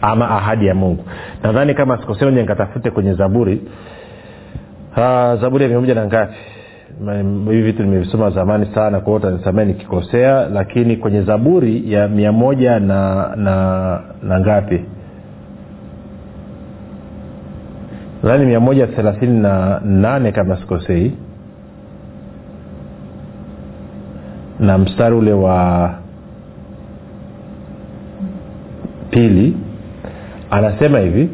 Ama 0.00 0.30
ahadi 0.30 0.66
ya 0.66 0.74
mungu. 0.74 1.04
Nadhani 1.42 1.74
kama 1.74 1.98
sikosea 1.98 2.30
nikatafute 2.30 2.90
kwenye 2.90 3.14
zaburi. 3.14 3.60
Aa, 4.96 5.36
zaburi 5.36 5.62
ya 5.64 5.68
mia 5.70 5.80
moja 5.80 5.94
na 5.94 6.06
ngapi? 6.06 6.34
Hivi 7.50 7.62
vitu 7.62 7.82
nimevisoma 7.82 8.30
zamani 8.30 8.66
sana 8.74 9.00
kwao 9.00 9.16
utanisamea 9.16 9.64
nikikosea 9.64 10.48
lakini 10.48 10.96
kwenye 10.96 11.22
zaburi 11.22 11.92
ya 11.92 12.08
mia 12.08 12.32
moja 12.32 12.80
na 12.80 13.30
na 13.36 14.00
na 14.22 14.40
ngapi? 14.40 14.84
Nadhani 18.22 18.46
mia 18.46 18.60
moja 18.60 18.86
thelathini 18.86 19.40
na 19.40 19.80
nane 19.84 20.32
kama 20.32 20.56
sikosei 20.56 21.12
na 24.66 24.78
mstari 24.78 25.14
ule 25.16 25.32
wa 25.32 25.90
pili 29.10 29.56
anasema 30.50 30.98
hivi 30.98 31.28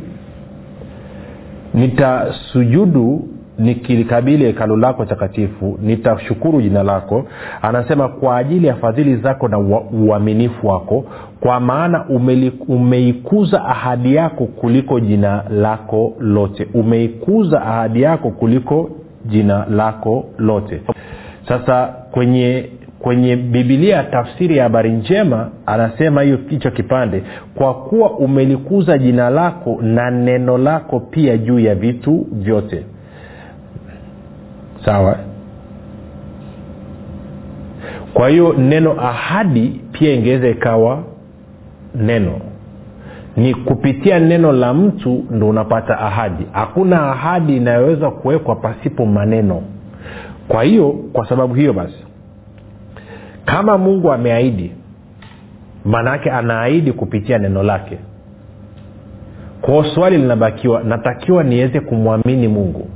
nitasujudu 1.74 3.28
nikilikabili 3.58 4.44
hekalo 4.44 4.76
lako 4.76 5.04
takatifu 5.04 5.78
nitashukuru 5.82 6.62
jina 6.62 6.82
lako. 6.82 7.24
Anasema 7.62 8.08
kwa 8.08 8.36
ajili 8.36 8.66
ya 8.66 8.74
fadhili 8.74 9.16
zako 9.16 9.48
na 9.48 9.58
uaminifu 9.92 10.66
wako 10.68 11.04
kwa 11.40 11.60
maana 11.60 12.04
umeikuza 12.68 13.64
ahadi 13.64 14.14
yako 14.14 14.46
kuliko 14.46 15.00
jina 15.00 15.44
lako 15.50 16.12
lote. 16.20 16.68
Umeikuza 16.74 17.62
ahadi 17.62 18.02
yako 18.02 18.30
kuliko 18.30 18.90
jina 19.26 19.66
lako 19.70 20.24
lote. 20.38 20.82
Sasa 21.48 21.86
kwenye 21.86 22.70
kwenye 23.02 23.36
bibilia 23.36 24.02
tafsiri 24.02 24.56
ya 24.56 24.62
habari 24.62 24.92
njema 24.92 25.50
anasema 25.66 26.22
hiyo 26.22 26.38
hicho 26.48 26.70
kipande 26.70 27.22
kwa 27.54 27.74
kuwa 27.74 28.10
umelikuza 28.10 28.98
jina 28.98 29.30
lako 29.30 29.78
na 29.82 30.10
neno 30.10 30.58
lako 30.58 31.00
pia 31.00 31.36
juu 31.38 31.58
ya 31.58 31.74
vitu 31.74 32.26
vyote. 32.32 32.84
Sawa? 34.84 35.16
Kwa 38.14 38.28
hiyo 38.28 38.52
neno 38.52 39.00
ahadi 39.00 39.80
pia 39.92 40.12
ingeweza 40.14 40.48
ikawa 40.48 41.02
neno. 41.94 42.32
Ni 43.36 43.54
kupitia 43.54 44.18
neno 44.18 44.52
la 44.52 44.74
mtu 44.74 45.24
ndo 45.30 45.48
unapata 45.48 45.98
ahadi. 45.98 46.46
Hakuna 46.52 47.10
ahadi 47.10 47.56
inayoweza 47.56 48.10
kuwekwa 48.10 48.56
pasipo 48.56 49.06
maneno. 49.06 49.62
Kwa 50.48 50.62
hiyo 50.62 50.90
kwa 51.12 51.28
sababu 51.28 51.54
hiyo 51.54 51.72
basi 51.72 52.04
kama 53.50 53.78
mungu 53.78 54.12
ameahidi 54.12 54.72
maanaake 55.84 56.30
anaahidi 56.30 56.92
kupitia 56.92 57.38
neno 57.38 57.62
lake. 57.62 57.98
Kwao 59.60 59.84
swali 59.84 60.18
linabakiwa 60.18 60.82
natakiwa 60.82 61.44
niweze 61.44 61.80
kumwamini 61.80 62.48
mungu 62.48 62.88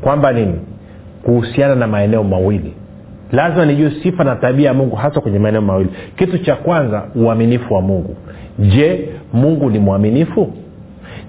kwamba 0.00 0.32
nini? 0.32 0.54
Kuhusiana 1.22 1.74
na 1.74 1.86
maeneo 1.86 2.24
mawili. 2.24 2.74
Lazima 3.32 3.64
nijue 3.66 3.90
sifa 4.02 4.24
na 4.24 4.36
tabia 4.36 4.66
ya 4.66 4.74
mungu 4.74 4.96
hasa 4.96 5.20
kwenye 5.20 5.38
maeneo 5.38 5.62
mawili. 5.62 5.90
Kitu 6.16 6.38
cha 6.38 6.56
kwanza 6.56 7.02
uaminifu 7.14 7.74
wa 7.74 7.80
mungu. 7.80 8.16
Je 8.58 9.08
mungu 9.32 9.70
ni 9.70 9.78
mwaminifu? 9.78 10.52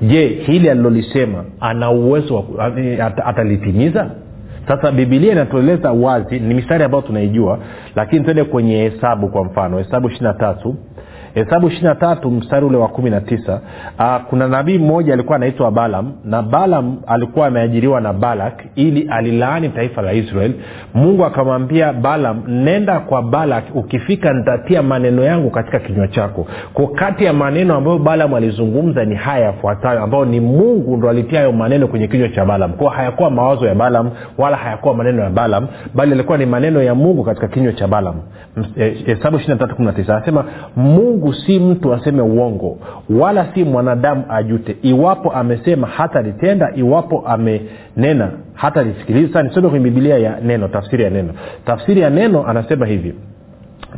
Je 0.01 0.27
hili 0.27 0.69
alilolisema 0.69 1.43
ana 1.59 1.91
uwezo 1.91 2.41
ku- 2.41 2.61
at- 2.61 3.23
atalitimiza 3.25 4.09
sasa 4.67 4.91
bibilia 4.91 5.31
inatueleza 5.31 5.91
wazi 5.91 6.39
ni 6.39 6.53
mistari 6.53 6.83
ambayo 6.83 7.01
tunaijua 7.03 7.59
lakini 7.95 8.23
tuende 8.23 8.43
kwenye 8.43 8.77
hesabu 8.89 9.27
kwa 9.29 9.43
mfano 9.45 9.77
hesabu 9.77 10.07
ishiri 10.07 10.23
na 10.23 10.33
tatu 10.33 10.75
hesabu 11.35 11.67
ishiri 11.67 11.83
na 11.83 11.95
tatu 11.95 12.31
mstari 12.31 12.65
ule 12.65 12.77
wa 12.77 12.87
kumi 12.87 13.09
na 13.09 13.21
tisa. 13.21 13.61
Uh, 13.99 14.17
kuna 14.29 14.47
nabii 14.47 14.77
mmoja 14.77 15.13
alikuwa 15.13 15.35
anaitwa 15.35 15.71
balam 15.71 16.11
na 16.23 16.41
balam 16.41 16.97
alikuwa 17.07 17.47
ameajiriwa 17.47 18.01
na 18.01 18.13
balak 18.13 18.63
ili 18.75 19.07
alilaani 19.09 19.69
taifa 19.69 20.01
la 20.01 20.13
israel. 20.13 20.51
Mungu 20.93 21.25
akamwambia 21.25 21.93
balam 21.93 22.43
nenda 22.47 22.99
kwa 22.99 23.21
balak 23.23 23.63
ukifika 23.75 24.33
nitatia 24.33 24.83
maneno 24.83 25.23
yangu 25.23 25.49
katika 25.49 25.79
kinywa 25.79 26.07
chako. 26.07 26.47
Ko 26.73 26.87
kati 26.87 27.25
ya 27.25 27.33
maneno 27.33 27.75
ambayo 27.75 27.97
balam 27.97 28.33
alizungumza 28.33 29.05
ni 29.05 29.15
haya 29.15 29.45
yafuatayo 29.45 30.03
ambayo 30.03 30.25
ni 30.25 30.39
mungu 30.39 30.97
ndo 30.97 31.09
alitia 31.09 31.39
hayo 31.39 31.51
maneno 31.51 31.87
kwenye 31.87 32.07
kinywa 32.07 32.29
cha 32.29 32.45
balam 32.45 32.73
kwao 32.73 32.89
hayakuwa 32.89 33.29
mawazo 33.29 33.65
ya 33.67 33.75
balam 33.75 34.09
wala 34.37 34.57
hayakuwa 34.57 34.93
maneno 34.93 35.23
ya 35.23 35.29
balam 35.29 35.67
bali 35.93 36.11
alikuwa 36.11 36.37
ni 36.37 36.45
maneno 36.45 36.83
ya 36.83 36.95
mungu 36.95 37.23
katika 37.23 37.47
kinywa 37.47 37.73
cha 37.73 37.87
balam 37.87 38.15
eh, 38.77 39.05
hesabu 39.05 39.39
na 39.77 39.93
tisa 39.93 40.15
anasema 40.15 40.45
mungu 40.75 41.24
si 41.33 41.59
mtu 41.59 41.93
aseme 41.93 42.21
uongo 42.21 42.77
wala 43.09 43.47
si 43.53 43.63
mwanadamu 43.63 44.23
ajute. 44.29 44.77
Iwapo 44.81 45.31
amesema 45.31 45.87
hata 45.87 46.21
litenda 46.21 46.71
iwapo 46.75 47.23
amenena 47.27 48.31
hata 48.53 48.83
lisikiliza 48.83 49.43
nisome 49.43 49.69
kwenye 49.69 49.83
bibilia 49.83 50.17
ya 50.17 50.39
neno 50.41 50.67
tafsiri 50.67 51.03
ya 51.03 51.09
neno. 51.09 51.33
Tafsiri 51.65 52.01
ya 52.01 52.09
neno 52.09 52.47
anasema 52.47 52.85
hivi. 52.85 53.13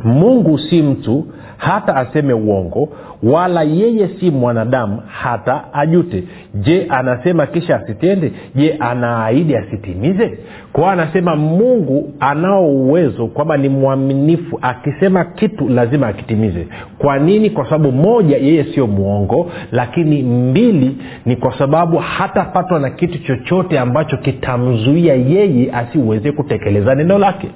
Mungu 0.04 0.58
si 0.58 0.82
mtu 0.82 1.26
hata 1.58 1.96
aseme 1.96 2.32
uongo 2.32 2.88
wala 3.22 3.62
yeye 3.62 4.08
si 4.20 4.30
mwanadamu 4.30 5.02
hata 5.06 5.64
ajute. 5.72 6.24
Je 6.54 6.86
anasema 6.88 7.46
kisha 7.46 7.76
asitende? 7.76 8.32
Je 8.54 8.76
anaahidi 8.80 9.56
asitimize? 9.56 10.38
Kwao 10.72 10.90
anasema 10.90 11.36
mungu 11.36 12.12
anao 12.20 12.68
uwezo 12.70 13.26
kwamba 13.26 13.56
ni 13.56 13.68
mwaminifu 13.68 14.58
akisema 14.62 15.24
kitu 15.24 15.68
lazima 15.68 16.06
akitimize. 16.06 16.66
Kwa 16.98 17.18
nini? 17.18 17.50
Kwa 17.50 17.64
sababu 17.64 17.92
moja 17.92 18.36
yeye 18.36 18.64
sio 18.64 18.86
mwongo 18.86 19.50
lakini 19.72 20.22
mbili 20.22 20.96
ni 21.26 21.36
kwa 21.36 21.58
sababu 21.58 21.96
hatapatwa 21.96 22.80
na 22.80 22.90
kitu 22.90 23.18
chochote 23.18 23.78
ambacho 23.78 24.16
kitamzuia 24.16 25.14
yeye 25.14 25.72
asiweze 25.72 26.32
kutekeleza 26.32 26.94
neno 26.94 27.18
lake 27.18 27.48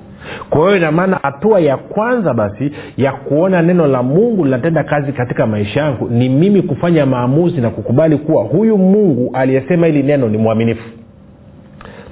kwa 0.51 0.61
hiyo 0.61 0.77
inamaana 0.77 1.19
hatua 1.23 1.61
ya 1.61 1.77
kwanza 1.77 2.35
basi 2.35 2.73
ya 2.97 3.13
kuona 3.13 3.63
neno 3.63 3.87
la 3.87 4.03
mungu 4.03 4.45
linatenda 4.45 4.85
kazi 4.85 5.13
katika 5.13 5.47
maisha 5.47 5.81
yangu 5.81 6.09
ni 6.09 6.29
mimi 6.29 6.63
kufanya 6.63 7.07
maamuzi 7.07 7.61
na 7.61 7.71
kukubali 7.71 8.17
kuwa 8.17 8.45
huyu 8.45 8.79
mungu 8.79 9.31
aliyesema 9.35 9.87
hili 9.87 10.03
neno 10.03 10.29
ni 10.29 10.39
mwaminifu. 10.39 10.89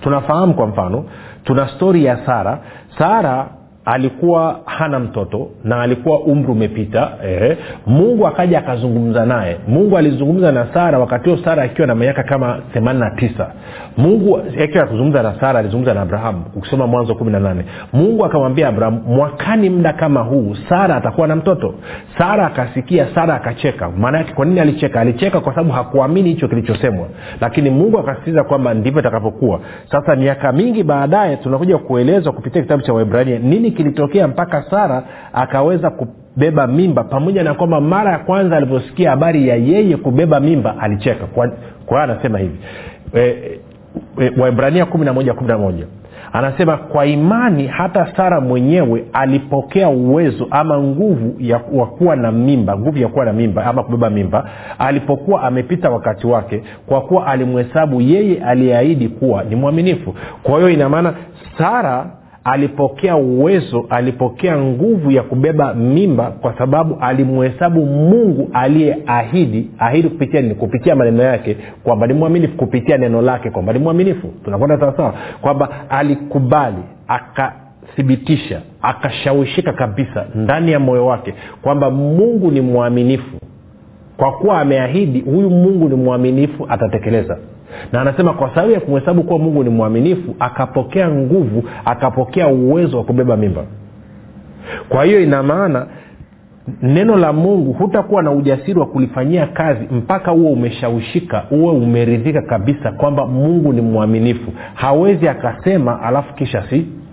Tunafahamu 0.02 0.54
kwa 0.54 0.66
mfano 0.66 1.04
tuna 1.44 1.68
stori 1.68 2.04
ya 2.04 2.16
sara. 2.26 2.58
Sara 2.98 3.46
alikuwa 3.92 4.60
hana 4.64 4.98
mtoto 5.00 5.48
na 5.64 5.80
alikuwa 5.82 6.20
umri 6.20 6.52
umepita 6.52 7.10
eh. 7.24 7.56
mungu 7.86 8.26
akaja 8.26 8.58
akazungumza 8.58 9.26
naye. 9.26 9.56
Mungu 9.68 9.98
alizungumza 9.98 10.52
na 10.52 10.66
sara 10.74 10.98
wakati 10.98 11.30
huo 11.30 11.38
sara 11.44 11.62
akiwa 11.62 11.86
na 11.86 11.94
miaka 11.94 12.22
kama 12.22 12.58
themanini 12.72 13.04
na 13.04 13.10
tisa. 13.10 13.50
Mungu 13.96 14.40
akiwa 14.64 14.84
akuzungumza 14.84 15.22
na 15.22 15.40
sara 15.40 15.58
alizungumza 15.58 15.94
na 15.94 16.00
abrahamu 16.00 16.44
ukisoma 16.56 16.86
mwanzo 16.86 17.14
kumi 17.14 17.32
na 17.32 17.40
nane. 17.40 17.64
Mungu 17.92 18.24
akamwambia 18.24 18.68
abrahamu 18.68 19.00
mwakani 19.06 19.70
muda 19.70 19.92
kama 19.92 20.20
huu 20.20 20.56
sara 20.68 20.96
atakuwa 20.96 21.26
na 21.26 21.36
mtoto? 21.36 21.74
Sara 22.18 22.46
akasikia 22.46 23.06
sara 23.14 23.34
akacheka. 23.34 23.90
Maana 23.90 24.18
yake 24.18 24.32
kwa 24.32 24.44
nini 24.46 24.60
alicheka? 24.60 25.00
Alicheka 25.00 25.40
kwa 25.40 25.52
sababu 25.54 25.72
hakuamini 25.72 26.28
hicho 26.28 26.48
kilichosemwa. 26.48 27.08
Lakini 27.40 27.70
mungu 27.70 27.98
akasisitiza 27.98 28.44
kwamba 28.44 28.74
ndivyo 28.74 29.00
itakavyokuwa. 29.00 29.60
Sasa 29.90 30.16
miaka 30.16 30.52
mingi 30.52 30.82
baadaye 30.82 31.36
tunakuja 31.36 31.78
kuelezwa 31.78 32.32
kupitia 32.32 32.62
kitabu 32.62 32.82
cha 32.82 32.92
waibrania 32.92 33.38
nini 33.38 33.70
kilitokea 33.82 34.28
mpaka 34.28 34.62
sara 34.70 35.02
akaweza 35.32 35.90
kubeba 35.90 36.66
mimba 36.66 37.04
pamoja 37.04 37.42
na 37.42 37.54
kwamba 37.54 37.80
mara 37.80 38.12
ya 38.12 38.18
kwanza 38.18 38.56
alivyosikia 38.56 39.10
habari 39.10 39.48
ya 39.48 39.56
yeye 39.56 39.96
kubeba 39.96 40.40
mimba 40.40 40.78
alicheka. 40.78 41.26
Kwa 41.26 41.46
hiyo 41.88 42.00
anasema 42.02 42.38
hivi 42.38 42.58
e, 43.14 43.20
e, 44.20 44.32
waibrania 44.38 44.86
kumi 44.86 45.04
na 45.04 45.12
moja 45.12 45.34
kumi 45.34 45.48
na 45.48 45.58
moja. 45.58 45.86
Anasema 46.32 46.76
kwa 46.76 47.06
imani 47.06 47.66
hata 47.66 48.16
sara 48.16 48.40
mwenyewe 48.40 49.04
alipokea 49.12 49.88
uwezo 49.88 50.46
ama 50.50 50.78
nguvu 50.78 51.34
ya 51.38 51.58
kuwa 51.58 52.16
na 52.16 52.32
mimba 52.32 52.78
nguvu 52.78 52.98
ya 52.98 53.08
kuwa 53.08 53.24
na 53.24 53.32
mimba 53.32 53.66
ama 53.66 53.82
kubeba 53.82 54.10
mimba 54.10 54.44
alipokuwa 54.78 55.42
amepita 55.42 55.90
wakati 55.90 56.26
wake 56.26 56.62
kwa 56.86 57.00
kuwa 57.00 57.26
alimhesabu 57.26 58.00
yeye 58.00 58.44
aliyeahidi 58.44 59.08
kuwa 59.08 59.44
ni 59.44 59.56
mwaminifu. 59.56 60.14
Kwa 60.42 60.56
hiyo 60.56 60.70
inamaana 60.70 61.14
sara 61.58 62.06
alipokea 62.44 63.16
uwezo 63.16 63.86
alipokea 63.90 64.58
nguvu 64.58 65.10
ya 65.10 65.22
kubeba 65.22 65.74
mimba 65.74 66.30
kwa 66.30 66.58
sababu 66.58 66.96
alimhesabu 67.00 67.86
mungu 67.86 68.50
aliyeahidi. 68.52 69.70
Ahidi 69.78 70.08
kupitia 70.08 70.40
nini? 70.42 70.54
Kupitia 70.54 70.96
maneno 70.96 71.22
yake 71.22 71.56
kwamba 71.82 72.06
ni 72.06 72.14
mwaminifu 72.14 72.56
kupitia 72.56 72.96
neno 72.98 73.22
lake 73.22 73.50
kwamba 73.50 73.72
ni 73.72 73.78
mwaminifu. 73.78 74.28
Tunakwenda 74.44 74.80
sawasawa 74.80 75.14
kwamba 75.40 75.68
alikubali 75.90 76.82
akathibitisha 77.08 78.60
akashawishika 78.82 79.72
kabisa 79.72 80.26
ndani 80.34 80.72
ya 80.72 80.80
moyo 80.80 81.06
wake 81.06 81.34
kwamba 81.62 81.90
mungu 81.90 82.50
ni 82.50 82.60
mwaminifu. 82.60 83.36
Kwa 84.16 84.32
kuwa 84.32 84.60
ameahidi 84.60 85.20
huyu 85.20 85.50
mungu 85.50 85.88
ni 85.88 85.94
mwaminifu 85.94 86.66
atatekeleza 86.68 87.38
na 87.92 88.00
anasema 88.00 88.32
kwa 88.32 88.48
sababu 88.48 88.72
ya 88.72 88.80
kumhesabu 88.80 89.22
kuwa 89.22 89.38
mungu 89.38 89.64
ni 89.64 89.70
mwaminifu 89.70 90.34
akapokea 90.38 91.08
nguvu 91.10 91.64
akapokea 91.84 92.48
uwezo 92.48 92.98
wa 92.98 93.04
kubeba 93.04 93.36
mimba. 93.36 93.64
Kwa 94.88 95.04
hiyo 95.04 95.20
ina 95.22 95.42
maana 95.42 95.86
neno 96.82 97.16
la 97.16 97.32
mungu 97.32 97.72
hutakuwa 97.72 98.22
na 98.22 98.30
ujasiri 98.32 98.78
wa 98.80 98.86
kulifanyia 98.86 99.46
kazi 99.46 99.88
mpaka 99.90 100.30
huo 100.30 100.52
umeshawishika 100.52 101.44
uwe 101.50 101.72
umeridhika 101.72 102.42
kabisa 102.42 102.92
kwamba 102.92 103.26
mungu 103.26 103.72
ni 103.72 103.80
mwaminifu. 103.80 104.52
Hawezi 104.74 105.28
akasema 105.28 106.02
alafu 106.02 106.34
kisha 106.34 106.62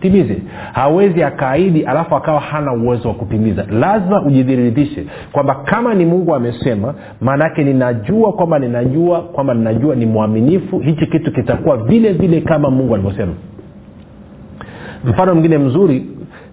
sitimize 0.02 0.38
hawezi 0.74 1.24
akaahidi 1.24 1.84
alafu 1.86 2.16
akawa 2.16 2.40
hana 2.40 2.74
uwezo 2.74 3.08
wa 3.08 3.14
kutimiza. 3.14 3.66
Lazima 3.72 4.22
ujidhiridhishe 4.22 5.06
kwamba 5.32 5.56
kama 5.56 5.94
ni 5.94 6.06
mungu 6.06 6.36
amesema 6.36 6.94
maanaake 7.22 7.64
ninajua 7.64 8.34
kwamba 8.34 8.60
ninajua 8.60 9.22
kwamba 9.22 9.54
ninajua 9.54 9.96
ni 9.96 10.06
mwaminifu 10.06 10.80
hichi 10.80 11.06
kitu 11.06 11.32
kitakuwa 11.32 11.78
vile 11.78 12.14
vile 12.14 12.42
kama 12.42 12.70
mungu 12.70 12.94
alivyosema. 12.94 13.34
Mfano 15.06 15.34
mwingine 15.34 15.58
mzuri 15.58 16.06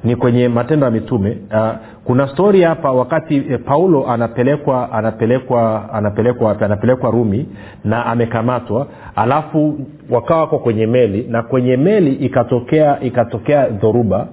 ni 0.04 0.16
kwenye 0.16 0.48
matendo 0.48 0.86
ya 0.86 0.90
mitume. 0.92 1.38
Uh, 1.52 1.68
kuna 2.04 2.28
stori 2.28 2.62
hapa 2.62 2.92
wakati 2.92 3.36
eh, 3.36 3.60
paulo 3.64 4.08
anapelekwa 4.10 4.92
anapelekwa 4.92 5.92
anapelekwa 5.92 6.60
anapelekwa 6.60 7.10
rumi 7.10 7.48
na 7.84 8.06
amekamatwa. 8.06 8.86
Alafu 9.16 9.78
wakawa 10.10 10.40
wako 10.40 10.58
kwenye 10.58 10.86
meli 10.86 11.26
na 11.28 11.42
kwenye 11.42 11.76
meli 11.76 12.12
ikatokea 12.12 13.00
ikatokea 13.00 13.68
dhoruba 13.68 14.26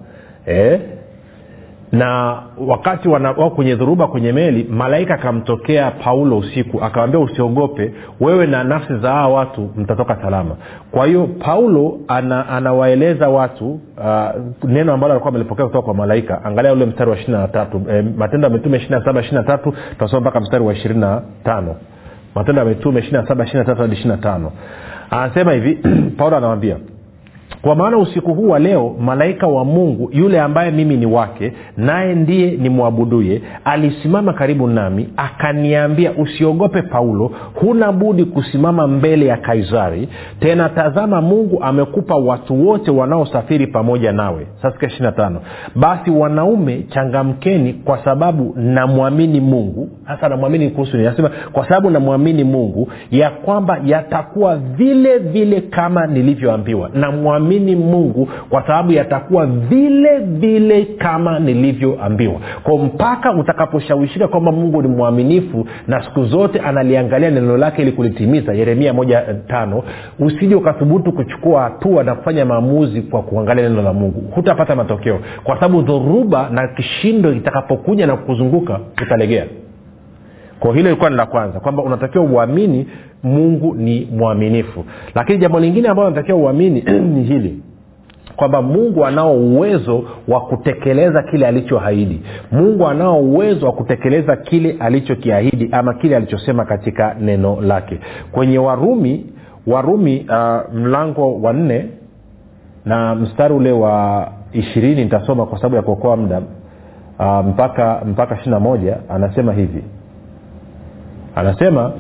eh, 0.46 0.80
na 1.92 2.38
wakati 2.68 3.08
wao 3.10 3.50
kwenye 3.50 3.76
dhuruba 3.76 4.08
kwenye 4.08 4.32
meli 4.32 4.64
malaika 4.64 5.14
akamtokea 5.14 5.92
paulo 5.92 6.38
usiku 6.38 6.84
akawambia 6.84 7.20
usiogope 7.20 7.94
wewe 8.20 8.48
na 8.48 8.64
nafsi 8.64 8.98
za 8.98 9.12
hawa 9.12 9.28
watu 9.38 9.70
mtatoka 9.78 10.16
salama. 10.22 10.56
Kwa 10.92 11.06
hiyo 11.06 11.28
paulo 11.28 12.00
ana, 12.08 12.50
anawaeleza 12.50 13.30
watu 13.30 13.72
uh, 13.74 14.70
neno 14.70 14.94
ambalo 14.94 15.14
alikuwa 15.14 15.30
amelipokea 15.30 15.66
kutoka 15.66 15.86
kwa 15.86 15.94
malaika. 15.94 16.44
Angalia 16.46 16.74
ule 16.74 16.86
mstari 16.86 17.10
wa 17.10 17.16
ishiri 17.18 17.34
na 17.34 17.48
e, 17.92 18.02
matendo 18.18 18.48
ya 18.48 18.54
mitume 18.54 18.78
tutasoma 19.90 20.22
mpaka 20.22 20.40
mstari 20.40 20.64
wa 20.64 20.74
ishirini 20.74 21.00
na 21.00 21.22
tano. 21.44 21.76
Matendo 22.36 22.62
ya 22.62 22.68
mitume 22.68 23.00
hadi 23.82 23.94
ishiri 23.94 24.10
na 24.10 24.18
tano. 24.18 24.52
Anasema 25.10 25.52
hivi 25.54 25.80
paulo 26.18 26.38
anawambia 26.38 26.78
kwa 27.62 27.76
maana 27.76 27.98
usiku 27.98 28.34
huu 28.34 28.48
wa 28.50 28.60
leo 28.60 28.96
malaika 29.00 29.48
wa 29.48 29.66
mungu 29.66 30.10
yule 30.14 30.42
ambaye 30.42 30.72
mimi 30.72 30.98
ni 30.98 31.06
wake 31.06 31.54
naye 31.78 32.16
ndiye 32.16 32.52
nimwabuduye 32.52 33.42
alisimama 33.66 34.34
karibu 34.34 34.68
nami 34.68 35.10
akaniambia 35.18 36.12
usiogope 36.12 36.82
paulo 36.82 37.32
huna 37.54 37.92
budi 37.92 38.26
kusimama 38.26 38.88
mbele 38.88 39.26
ya 39.26 39.38
kaisari. 39.38 40.10
Tena 40.40 40.70
tazama 40.70 41.22
mungu 41.22 41.64
amekupa 41.64 42.16
watu 42.16 42.68
wote 42.68 42.92
wanaosafiri 42.92 43.68
pamoja 43.68 44.12
nawe. 44.12 44.48
Sasa 44.62 44.88
ishiri 44.88 45.12
tano. 45.12 45.42
Basi 45.76 46.12
wanaume 46.12 46.86
changamkeni 46.90 47.74
kwa 47.74 48.04
sababu 48.04 48.54
namwamini 48.58 49.40
mungu. 49.42 49.90
Hasa 50.04 50.30
namwamini 50.30 50.70
kuhusu 50.70 50.98
nasema 50.98 51.32
kwa 51.52 51.68
sababu 51.68 51.90
namwamini 51.90 52.44
mungu 52.44 52.92
ya 53.12 53.30
kwamba 53.30 53.80
yatakuwa 53.86 54.56
vile 54.58 55.18
vile 55.18 55.62
kama 55.62 56.08
nilivyoambiwa. 56.08 56.90
Namwamini 56.94 57.51
kumwamini 57.52 57.76
mungu 57.76 58.30
kwa 58.50 58.62
sababu 58.68 58.92
yatakuwa 58.92 59.46
vile 59.46 60.18
vile 60.20 60.86
kama 60.86 61.40
nilivyoambiwa. 61.40 62.36
Kwa 62.64 62.78
mpaka 62.78 63.34
utakaposhawishika 63.34 64.28
kwamba 64.28 64.52
mungu 64.52 64.82
ni 64.82 64.88
mwaminifu 64.88 65.66
na 65.88 66.04
siku 66.04 66.26
zote 66.26 66.60
analiangalia 66.60 67.32
neno 67.32 67.58
lake 67.58 67.82
ili 67.82 67.92
kulitimiza 67.92 68.54
yeremia 68.54 68.94
moja 68.94 69.22
tano 69.48 69.84
usije 70.20 70.56
ukathubutu 70.56 71.12
kuchukua 71.12 71.62
hatua 71.64 72.04
na 72.04 72.16
kufanya 72.16 72.46
maamuzi 72.46 73.02
kwa 73.02 73.22
kuangalia 73.22 73.70
neno 73.70 73.82
la 73.82 73.94
mungu. 73.94 74.24
Hutapata 74.36 74.76
matokeo. 74.76 75.20
Kwa 75.44 75.56
sababu 75.56 75.82
dhoruba 75.82 76.50
na 76.50 76.68
kishindo 76.68 77.34
itakapokuja 77.34 78.08
na 78.08 78.16
kuzunguka 78.18 78.80
utalegea 79.02 79.46
kwa 80.62 80.74
hilo 80.76 80.90
ilikuwa 80.90 81.10
ni 81.10 81.16
la 81.16 81.26
kwanza 81.26 81.60
kwamba 81.60 81.84
unatakiwa 81.84 82.24
uamini 82.24 82.88
mungu 83.24 83.76
ni 83.76 84.08
mwaminifu. 84.12 84.86
Lakini 85.16 85.38
jambo 85.40 85.60
lingine 85.60 85.90
ambalo 85.90 86.08
unatakiwa 86.08 86.38
uamini 86.38 86.82
ni 87.16 87.24
hili 87.24 87.62
kwamba 88.36 88.62
mungu 88.62 89.06
anao 89.06 89.34
uwezo 89.34 90.04
wa 90.28 90.42
kutekeleza 90.42 91.24
kile 91.24 91.48
alichoahidi. 91.48 92.22
Mungu 92.52 92.88
anao 92.88 93.20
uwezo 93.20 93.66
wa 93.66 93.72
kutekeleza 93.72 94.36
kile 94.36 94.76
alichokiahidi 94.80 95.70
ama 95.72 95.94
kile 95.94 96.16
alichosema 96.16 96.66
katika 96.66 97.16
neno 97.20 97.62
lake. 97.62 98.00
Kwenye 98.32 98.58
warumi 98.58 99.26
warumi 99.68 100.26
uh, 100.30 100.74
mlango 100.76 101.42
wa 101.42 101.54
nne 101.54 101.86
na 102.86 103.16
mstari 103.16 103.54
ule 103.54 103.72
wa 103.72 104.28
ishirini 104.54 105.04
nitasoma 105.04 105.46
kwa 105.46 105.58
sababu 105.58 105.76
ya 105.76 105.82
kuokoa 105.82 106.18
muda. 106.18 106.42
Uh, 107.20 107.46
mpaka 107.46 108.02
mpaka 108.06 108.36
ishiri 108.36 108.52
na 108.52 108.60
moja 108.60 108.98
anasema 109.10 109.54
hivi 109.54 109.84
anasema 111.36 111.92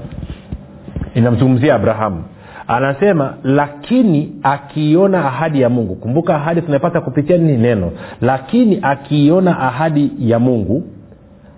inamzungumzia 1.16 1.76
abrahamu. 1.76 2.24
Anasema 2.68 3.34
lakini 3.44 4.32
akiiona 4.44 5.26
ahadi 5.26 5.62
ya 5.62 5.70
mungu 5.70 5.96
kumbuka 5.96 6.36
ahadi 6.36 6.62
tunaipata 6.62 7.02
kupitia 7.02 7.38
nini? 7.38 7.58
Neno. 7.58 7.92
Lakini 8.22 8.80
akiiona 8.82 9.60
ahadi 9.60 10.12
ya 10.20 10.40
mungu 10.40 10.84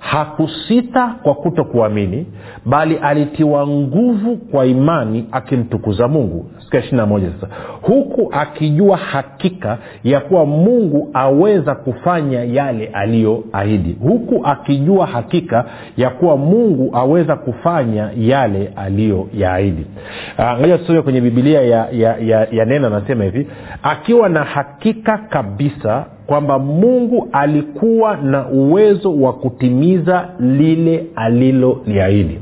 hakusita 0.04 1.08
kwa 1.24 1.36
kuto 1.36 1.64
kuamini 1.64 2.26
bali 2.66 2.96
alitiwa 2.98 3.68
nguvu 3.68 4.38
kwa 4.38 4.66
imani 4.66 5.26
akimtukuza 5.32 6.08
mungu. 6.08 6.46
Sika 6.64 6.80
ishirina 6.80 7.08
sasa. 7.40 7.54
Huku 7.82 8.30
akijua 8.32 8.98
hakika 8.98 9.78
ya 10.04 10.20
kuwa 10.20 10.46
mungu 10.46 11.10
aweza 11.14 11.76
kufanya 11.76 12.44
yale 12.44 12.88
aliyoahidi. 12.88 13.98
Huku 14.02 14.42
akijua 14.46 15.06
hakika 15.06 15.66
ya 15.98 16.10
kuwa 16.10 16.38
mungu 16.38 16.92
aweza 16.96 17.36
kufanya 17.36 18.10
yale 18.18 18.72
aliyoyaahidi. 18.76 19.86
Ngoja 20.60 20.78
tusome 20.78 21.02
kwenye 21.02 21.22
bibilia 21.22 21.62
ya, 21.62 21.88
ya, 21.92 22.18
ya, 22.18 22.48
ya 22.52 22.66
neno 22.66 22.88
anasema 22.88 23.24
hivi. 23.24 23.48
Akiwa 23.84 24.30
na 24.30 24.44
hakika 24.44 25.18
kabisa 25.18 26.06
kwamba 26.34 26.60
mungu 26.60 27.28
alikuwa 27.32 28.16
na 28.18 28.48
uwezo 28.48 29.16
wa 29.22 29.34
kutimiza 29.34 30.30
lile 30.40 31.04
aliloliahidi. 31.16 32.40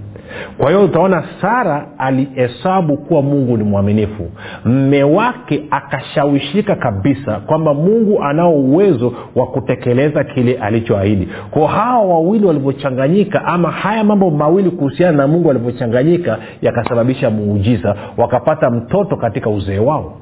Kwa 0.57 0.69
hiyo 0.69 0.83
utaona 0.83 1.23
sara 1.41 1.87
alihesabu 1.97 2.97
kuwa 2.97 3.21
mungu 3.21 3.57
ni 3.57 3.63
mwaminifu. 3.63 4.29
Mme 4.65 5.03
wake 5.03 5.63
akashawishika 5.71 6.75
kabisa 6.75 7.39
kwamba 7.39 7.73
mungu 7.73 8.23
anao 8.23 8.53
uwezo 8.53 9.13
wa 9.35 9.47
kutekeleza 9.47 10.23
kile 10.23 10.53
alichoahidi. 10.57 11.27
Kwao 11.51 11.67
hawa 11.67 12.03
wawili 12.05 12.45
walivyochanganyika 12.45 13.45
ama 13.45 13.71
haya 13.71 14.03
mambo 14.03 14.29
mawili 14.31 14.69
kuhusiana 14.69 15.17
na 15.17 15.27
mungu 15.27 15.47
walivyochanganyika 15.47 16.37
yakasababisha 16.61 17.29
muujiza. 17.29 17.95
Wakapata 18.17 18.69
mtoto 18.69 19.15
katika 19.15 19.49
uzee 19.49 19.79
wao. 19.79 20.13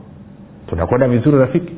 Tunakwenda 0.69 1.07
vizuri 1.07 1.37
rafiki 1.37 1.73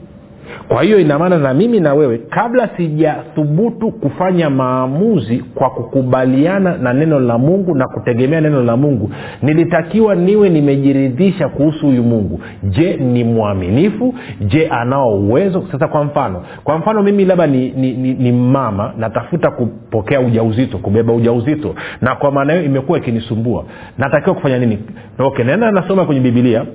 kwa 0.67 0.83
hiyo 0.83 0.99
inamaana 0.99 1.37
na 1.37 1.53
mimi 1.53 1.79
na 1.79 1.93
wewe 1.93 2.17
kabla 2.17 2.69
sijathubutu 2.77 3.91
kufanya 3.91 4.49
maamuzi 4.49 5.43
kwa 5.55 5.69
kukubaliana 5.69 6.77
na 6.77 6.93
neno 6.93 7.19
la 7.19 7.37
mungu 7.37 7.75
na 7.75 7.87
kutegemea 7.87 8.41
neno 8.41 8.63
la 8.63 8.77
mungu 8.77 9.11
nilitakiwa 9.41 10.15
niwe 10.15 10.49
nimejiridhisha 10.49 11.49
kuhusu 11.49 11.85
huyu 11.85 12.03
mungu. 12.03 12.39
Je 12.63 12.97
ni 12.97 13.23
mwaminifu? 13.23 14.15
Je 14.41 14.67
anao 14.67 15.15
uwezo? 15.19 15.63
Sasa 15.71 15.87
kwa 15.87 16.03
mfano 16.03 16.43
kwa 16.63 16.77
mfano 16.77 17.03
mimi 17.03 17.25
labda 17.25 17.47
ni, 17.47 17.69
ni, 17.69 17.93
ni, 17.93 18.13
ni 18.13 18.31
mama 18.31 18.93
natafuta 18.97 19.51
kupokea 19.51 20.21
ujauzito 20.21 20.77
kubeba 20.77 21.13
ujauzito. 21.13 21.75
Na 22.01 22.15
kwa 22.15 22.31
maana 22.31 22.53
hiyo 22.53 22.65
imekuwa 22.65 22.97
ikinisumbua. 22.97 23.63
Natakiwa 23.97 24.35
kufanya 24.35 24.59
nini? 24.59 24.77
Okay 25.19 25.45
naenda 25.45 25.71
nasoma 25.71 26.05
kwenye 26.05 26.21
bibilia 26.21 26.65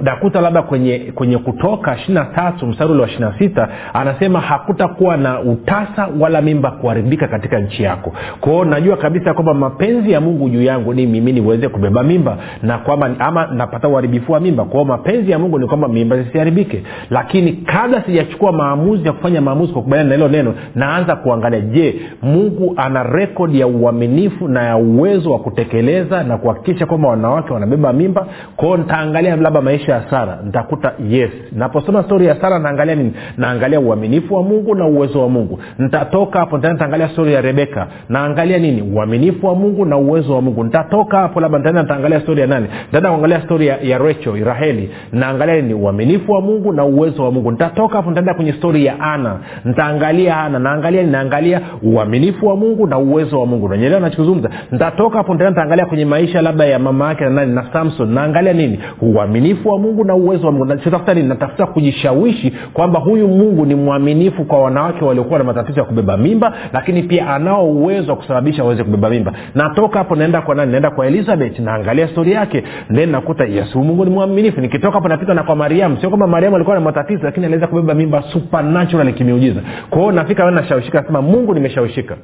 nakuta 0.00 0.40
labda 0.40 0.62
kwenye 0.62 0.98
kwenye 1.14 1.38
kutoka 1.38 1.96
ishirina 1.96 2.24
tatu 2.24 2.66
wa 3.00 3.06
ishirina 3.08 3.34
sita 3.38 3.68
anasema 3.94 4.40
hakutakuwa 4.40 5.16
na 5.16 5.40
utasa 5.40 6.08
wala 6.20 6.42
mimba 6.42 6.70
kuharibika 6.70 7.28
katika 7.28 7.58
nchi 7.60 7.82
yako. 7.82 8.12
Kwao 8.40 8.64
najua 8.64 8.96
kabisa 8.96 9.34
kwamba 9.34 9.54
mapenzi 9.54 10.12
ya 10.12 10.20
mungu 10.20 10.48
juu 10.50 10.62
yangu 10.62 10.94
ni 10.94 11.06
mimi 11.06 11.32
niweze 11.32 11.68
kubeba 11.68 12.02
mimba 12.02 12.36
na 12.62 12.78
kwamba 12.78 13.10
ama 13.18 13.46
napata 13.46 13.88
uharibifu 13.88 14.32
wa 14.32 14.40
mimba. 14.40 14.64
Kwao 14.64 14.84
mapenzi 14.84 15.30
ya 15.30 15.38
mungu 15.38 15.58
ni 15.58 15.66
kwamba 15.66 15.88
mimba 15.88 16.16
zisiharibike. 16.22 16.82
Lakini 17.10 17.52
kabla 17.52 18.02
sijachukua 18.02 18.52
maamuzi 18.52 19.06
ya 19.06 19.12
kufanya 19.12 19.40
maamuzi 19.40 19.72
kwa 19.72 19.82
kubaliana 19.82 20.08
na 20.08 20.14
hilo 20.16 20.28
neno 20.28 20.54
naanza 20.74 21.16
kuangalia 21.16 21.60
je 21.60 22.00
mungu 22.22 22.74
ana 22.76 23.02
rekodi 23.02 23.60
ya 23.60 23.66
uaminifu 23.66 24.48
na 24.48 24.62
ya 24.62 24.76
uwezo 24.76 25.32
wa 25.32 25.38
kutekeleza 25.38 26.22
na 26.24 26.36
kuhakikisha 26.38 26.86
kwamba 26.86 27.08
wanawake 27.08 27.52
wanabeba 27.52 27.92
mimba? 27.92 28.26
Kwao 28.56 28.76
nitaangalia 28.76 29.36
labda 29.36 29.60
maisha 29.60 29.87
maisha 29.88 29.92
ya 30.04 30.10
sara 30.10 30.38
nitakuta 30.44 30.92
yes. 31.08 31.30
Naposoma 31.52 32.02
stori 32.02 32.26
ya 32.26 32.40
sara 32.40 32.58
naangalia 32.58 32.94
nini? 32.94 33.12
Naangalia 33.36 33.80
uaminifu 33.80 34.34
wa 34.34 34.42
mungu 34.42 34.74
na 34.74 34.86
uwezo 34.86 35.20
wa 35.22 35.28
mungu. 35.28 35.58
Nitatoka 35.78 36.38
hapo 36.38 36.56
nitaangalia 36.58 37.08
stori 37.08 37.32
ya 37.34 37.40
rebeka 37.40 37.86
naangalia 38.08 38.58
nini? 38.58 38.82
Uaminifu 38.82 39.46
wa 39.46 39.54
mungu 39.54 39.84
na 39.84 39.96
uwezo 39.96 40.34
wa 40.34 40.42
mungu. 40.42 40.64
Nitatoka 40.64 41.18
hapo 41.18 41.40
labda 41.40 41.58
nitaenda 41.58 41.82
nitaangalia 41.82 42.20
stori 42.20 42.40
ya 42.40 42.46
nani? 42.46 42.66
Nitaenda 42.86 43.10
kuangalia 43.10 43.40
stori 43.40 43.66
ya, 43.66 43.78
ya 43.82 43.98
recho 43.98 44.36
raheli. 44.44 44.90
Naangalia 45.12 45.54
nini? 45.56 45.74
Uaminifu 45.74 46.32
wa 46.32 46.40
mungu 46.40 46.72
na 46.72 46.84
uwezo 46.84 47.24
wa 47.24 47.30
mungu. 47.32 47.50
Nitatoka 47.50 47.96
hapo 47.96 48.08
nitaenda 48.08 48.34
kwenye 48.34 48.52
stori 48.52 48.86
ya 48.86 49.00
ana. 49.00 49.38
Nitaangalia 49.64 50.36
ana. 50.36 50.58
Naangalia 50.58 51.02
naangalia 51.02 51.60
uaminifu 51.82 52.46
wa 52.46 52.56
mungu 52.56 52.86
na 52.86 52.98
uwezo 52.98 53.40
wa 53.40 53.46
mungu. 53.46 53.68
Nanyelewa 53.68 54.00
nachokizungumza 54.00 54.50
nitatoka 54.72 55.16
hapo 55.18 55.32
nitaenda 55.32 55.50
nitaangalia 55.50 55.86
kwenye 55.86 56.04
maisha 56.04 56.42
labda 56.42 56.64
ya 56.64 56.78
mama 56.78 57.08
yake 57.08 57.24
na 57.24 57.30
nani? 57.30 57.52
Na 57.54 57.72
samson. 57.72 58.12
Naangalia 58.14 58.52
nini? 58.52 58.78
Uaminifu 59.00 59.68
wa 59.68 59.77
mungu 59.78 60.04
na 60.04 60.14
uwezo 60.14 60.46
wa 60.46 60.52
mungu. 60.52 60.64
Nachotafuta 60.64 61.14
nini? 61.14 61.28
Natafuta 61.28 61.66
kujishawishi 61.66 62.52
kwamba 62.72 63.00
huyu 63.00 63.28
mungu 63.28 63.66
ni 63.66 63.74
mwaminifu 63.74 64.44
kwa 64.44 64.62
wanawake 64.62 65.04
waliokuwa 65.04 65.38
na 65.38 65.44
matatizo 65.44 65.80
ya 65.80 65.86
kubeba 65.86 66.16
mimba 66.16 66.52
lakini 66.72 67.02
pia 67.02 67.34
anao 67.34 67.70
uwezo 67.70 68.10
wa 68.12 68.16
kusababisha 68.16 68.62
waweze 68.62 68.84
kubeba 68.84 69.10
mimba. 69.10 69.32
Natoka 69.54 69.98
hapo 69.98 70.16
naenda 70.16 70.40
kwa 70.40 70.54
nani? 70.54 70.70
Naenda 70.70 70.90
kwa 70.90 71.06
elizabeth 71.06 71.58
naangalia 71.58 72.08
stori 72.08 72.32
yake 72.32 72.64
then 72.94 73.10
nakuta 73.10 73.44
yesu 73.44 73.78
mungu 73.78 74.04
ni 74.04 74.10
mwaminifu. 74.10 74.60
Nikitoka 74.60 74.94
hapo 74.94 75.08
napita 75.08 75.34
na 75.34 75.42
kwa 75.42 75.56
mariamu. 75.56 75.96
Sio 76.00 76.08
kwamba 76.08 76.26
mariamu 76.26 76.56
alikuwa 76.56 76.76
na 76.76 76.82
matatizo 76.82 77.22
lakini 77.24 77.46
aliweza 77.46 77.66
kubeba 77.66 77.94
mimba 77.94 78.22
supernatural 78.22 79.12
kimiujiza 79.12 79.60
kwao 79.90 80.12
nafika 80.12 80.50
nashawishika 80.50 81.00
nasema 81.00 81.22
mungu 81.22 81.54
nimeshawishika 81.54 82.16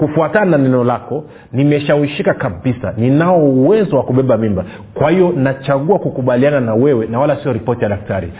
kufuatana 0.00 0.50
na 0.50 0.58
neno 0.58 0.84
lako 0.84 1.24
nimeshawishika 1.52 2.34
kabisa. 2.34 2.94
Ninao 2.96 3.44
uwezo 3.44 3.96
wa 3.96 4.02
kubeba 4.02 4.36
mimba. 4.36 4.64
Kwa 4.94 5.10
hiyo 5.10 5.32
nachagua 5.36 5.98
kukubaliana 5.98 6.60
na 6.60 6.74
wewe 6.74 7.06
na 7.06 7.20
wala 7.20 7.36
sio 7.36 7.52
ripoti 7.52 7.82
ya 7.82 7.88
daktari. 7.88 8.32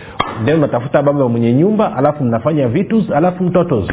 Then 0.45 0.55
unatafuta 0.59 1.03
baba 1.03 1.29
mwenye 1.29 1.53
nyumba 1.53 1.97
alafu 1.97 2.25
mnafanya 2.25 2.69
vitus 2.69 3.11
alafu 3.11 3.45
mtotos. 3.45 3.89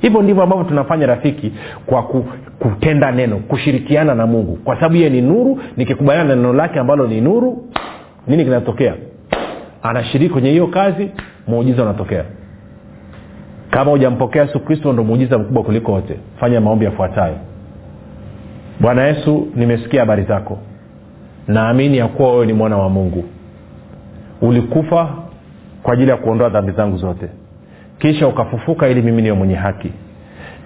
Hivyo 0.00 0.22
ndivyo 0.22 0.42
ambavyo 0.42 0.64
tunafanya 0.64 1.06
rafiki 1.06 1.52
kwa 1.86 2.02
ku, 2.02 2.24
kutenda 2.58 3.12
neno 3.12 3.36
kushirikiana 3.36 4.14
na 4.14 4.26
mungu. 4.26 4.56
Kwa 4.64 4.74
sababu 4.76 4.96
yeye 4.96 5.10
ni 5.10 5.20
nuru 5.20 5.58
nikikubaliana 5.76 6.28
na 6.28 6.36
neno 6.36 6.52
lake 6.52 6.78
ambalo 6.78 7.06
ni 7.06 7.20
nuru 7.20 7.64
nini 8.26 8.44
kinatokea? 8.44 8.94
Anashiriki 9.82 10.32
kwenye 10.32 10.50
hiyo 10.50 10.66
kazi 10.66 11.10
muujiza 11.48 11.82
unatokea 11.82 12.24
kama 13.70 13.90
hujampokea 13.90 14.42
yesu 14.42 14.60
kristo 14.60 14.92
ndo 14.92 15.04
muujiza 15.04 15.38
mkubwa 15.38 15.62
kuliko 15.62 15.92
wote. 15.92 16.16
Fanya 16.40 16.60
maombi 16.60 16.84
yafuatayo. 16.84 17.34
Bwana 18.80 19.06
yesu 19.06 19.48
nimesikia 19.56 20.00
habari 20.00 20.22
zako. 20.22 20.58
Naamini 21.48 21.96
ya 21.98 22.08
kuwa 22.08 22.32
wewe 22.32 22.46
ni 22.46 22.52
mwana 22.52 22.76
wa 22.78 22.88
mungu. 22.88 23.24
Ulikufa 24.42 25.08
kwa 25.82 25.92
ajili 25.94 26.10
ya 26.10 26.16
kuondoa 26.16 26.48
dhambi 26.48 26.72
zangu 26.72 26.96
zote. 26.96 27.28
Kisha 27.98 28.28
ukafufuka 28.28 28.88
ili 28.88 29.02
mimi 29.02 29.22
niwe 29.22 29.36
mwenye 29.36 29.54
haki. 29.54 29.92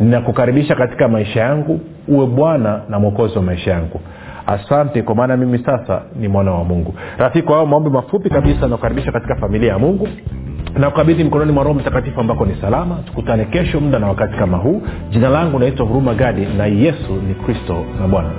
Ninakukaribisha 0.00 0.74
katika 0.74 1.08
maisha 1.08 1.40
yangu 1.40 1.80
uwe 2.08 2.26
bwana 2.26 2.80
na 2.88 2.98
mwokozi 2.98 3.36
wa 3.36 3.42
maisha 3.42 3.70
yangu. 3.70 4.00
Asante 4.46 5.02
kwa 5.02 5.14
maana 5.14 5.36
mimi 5.36 5.58
sasa 5.58 6.02
ni 6.16 6.28
mwana 6.28 6.50
wa 6.52 6.64
mungu. 6.64 6.94
Rafiki 7.18 7.46
kwa 7.46 7.54
hayo 7.56 7.66
maombi 7.66 7.90
mafupi 7.90 8.30
kabisa 8.30 8.68
nakukaribisha 8.68 9.12
katika 9.12 9.36
familia 9.36 9.72
ya 9.72 9.78
mungu 9.78 10.08
na 10.78 10.90
kukabidhi 10.90 11.24
mkononi 11.24 11.52
mwa 11.52 11.64
roho 11.64 11.78
mtakatifu 11.78 12.20
ambako 12.20 12.46
ni 12.46 12.56
salama. 12.60 12.94
Tukutane 13.06 13.44
kesho 13.44 13.80
muda 13.80 13.98
na 13.98 14.06
wakati 14.08 14.36
kama 14.36 14.56
huu. 14.58 14.82
Jina 15.10 15.28
langu 15.28 15.58
naitwa 15.58 15.86
huruma 15.86 16.14
gadi 16.14 16.46
na 16.58 16.66
yesu 16.66 17.12
ni 17.28 17.34
kristo 17.34 17.84
na 18.00 18.08
bwana 18.08 18.30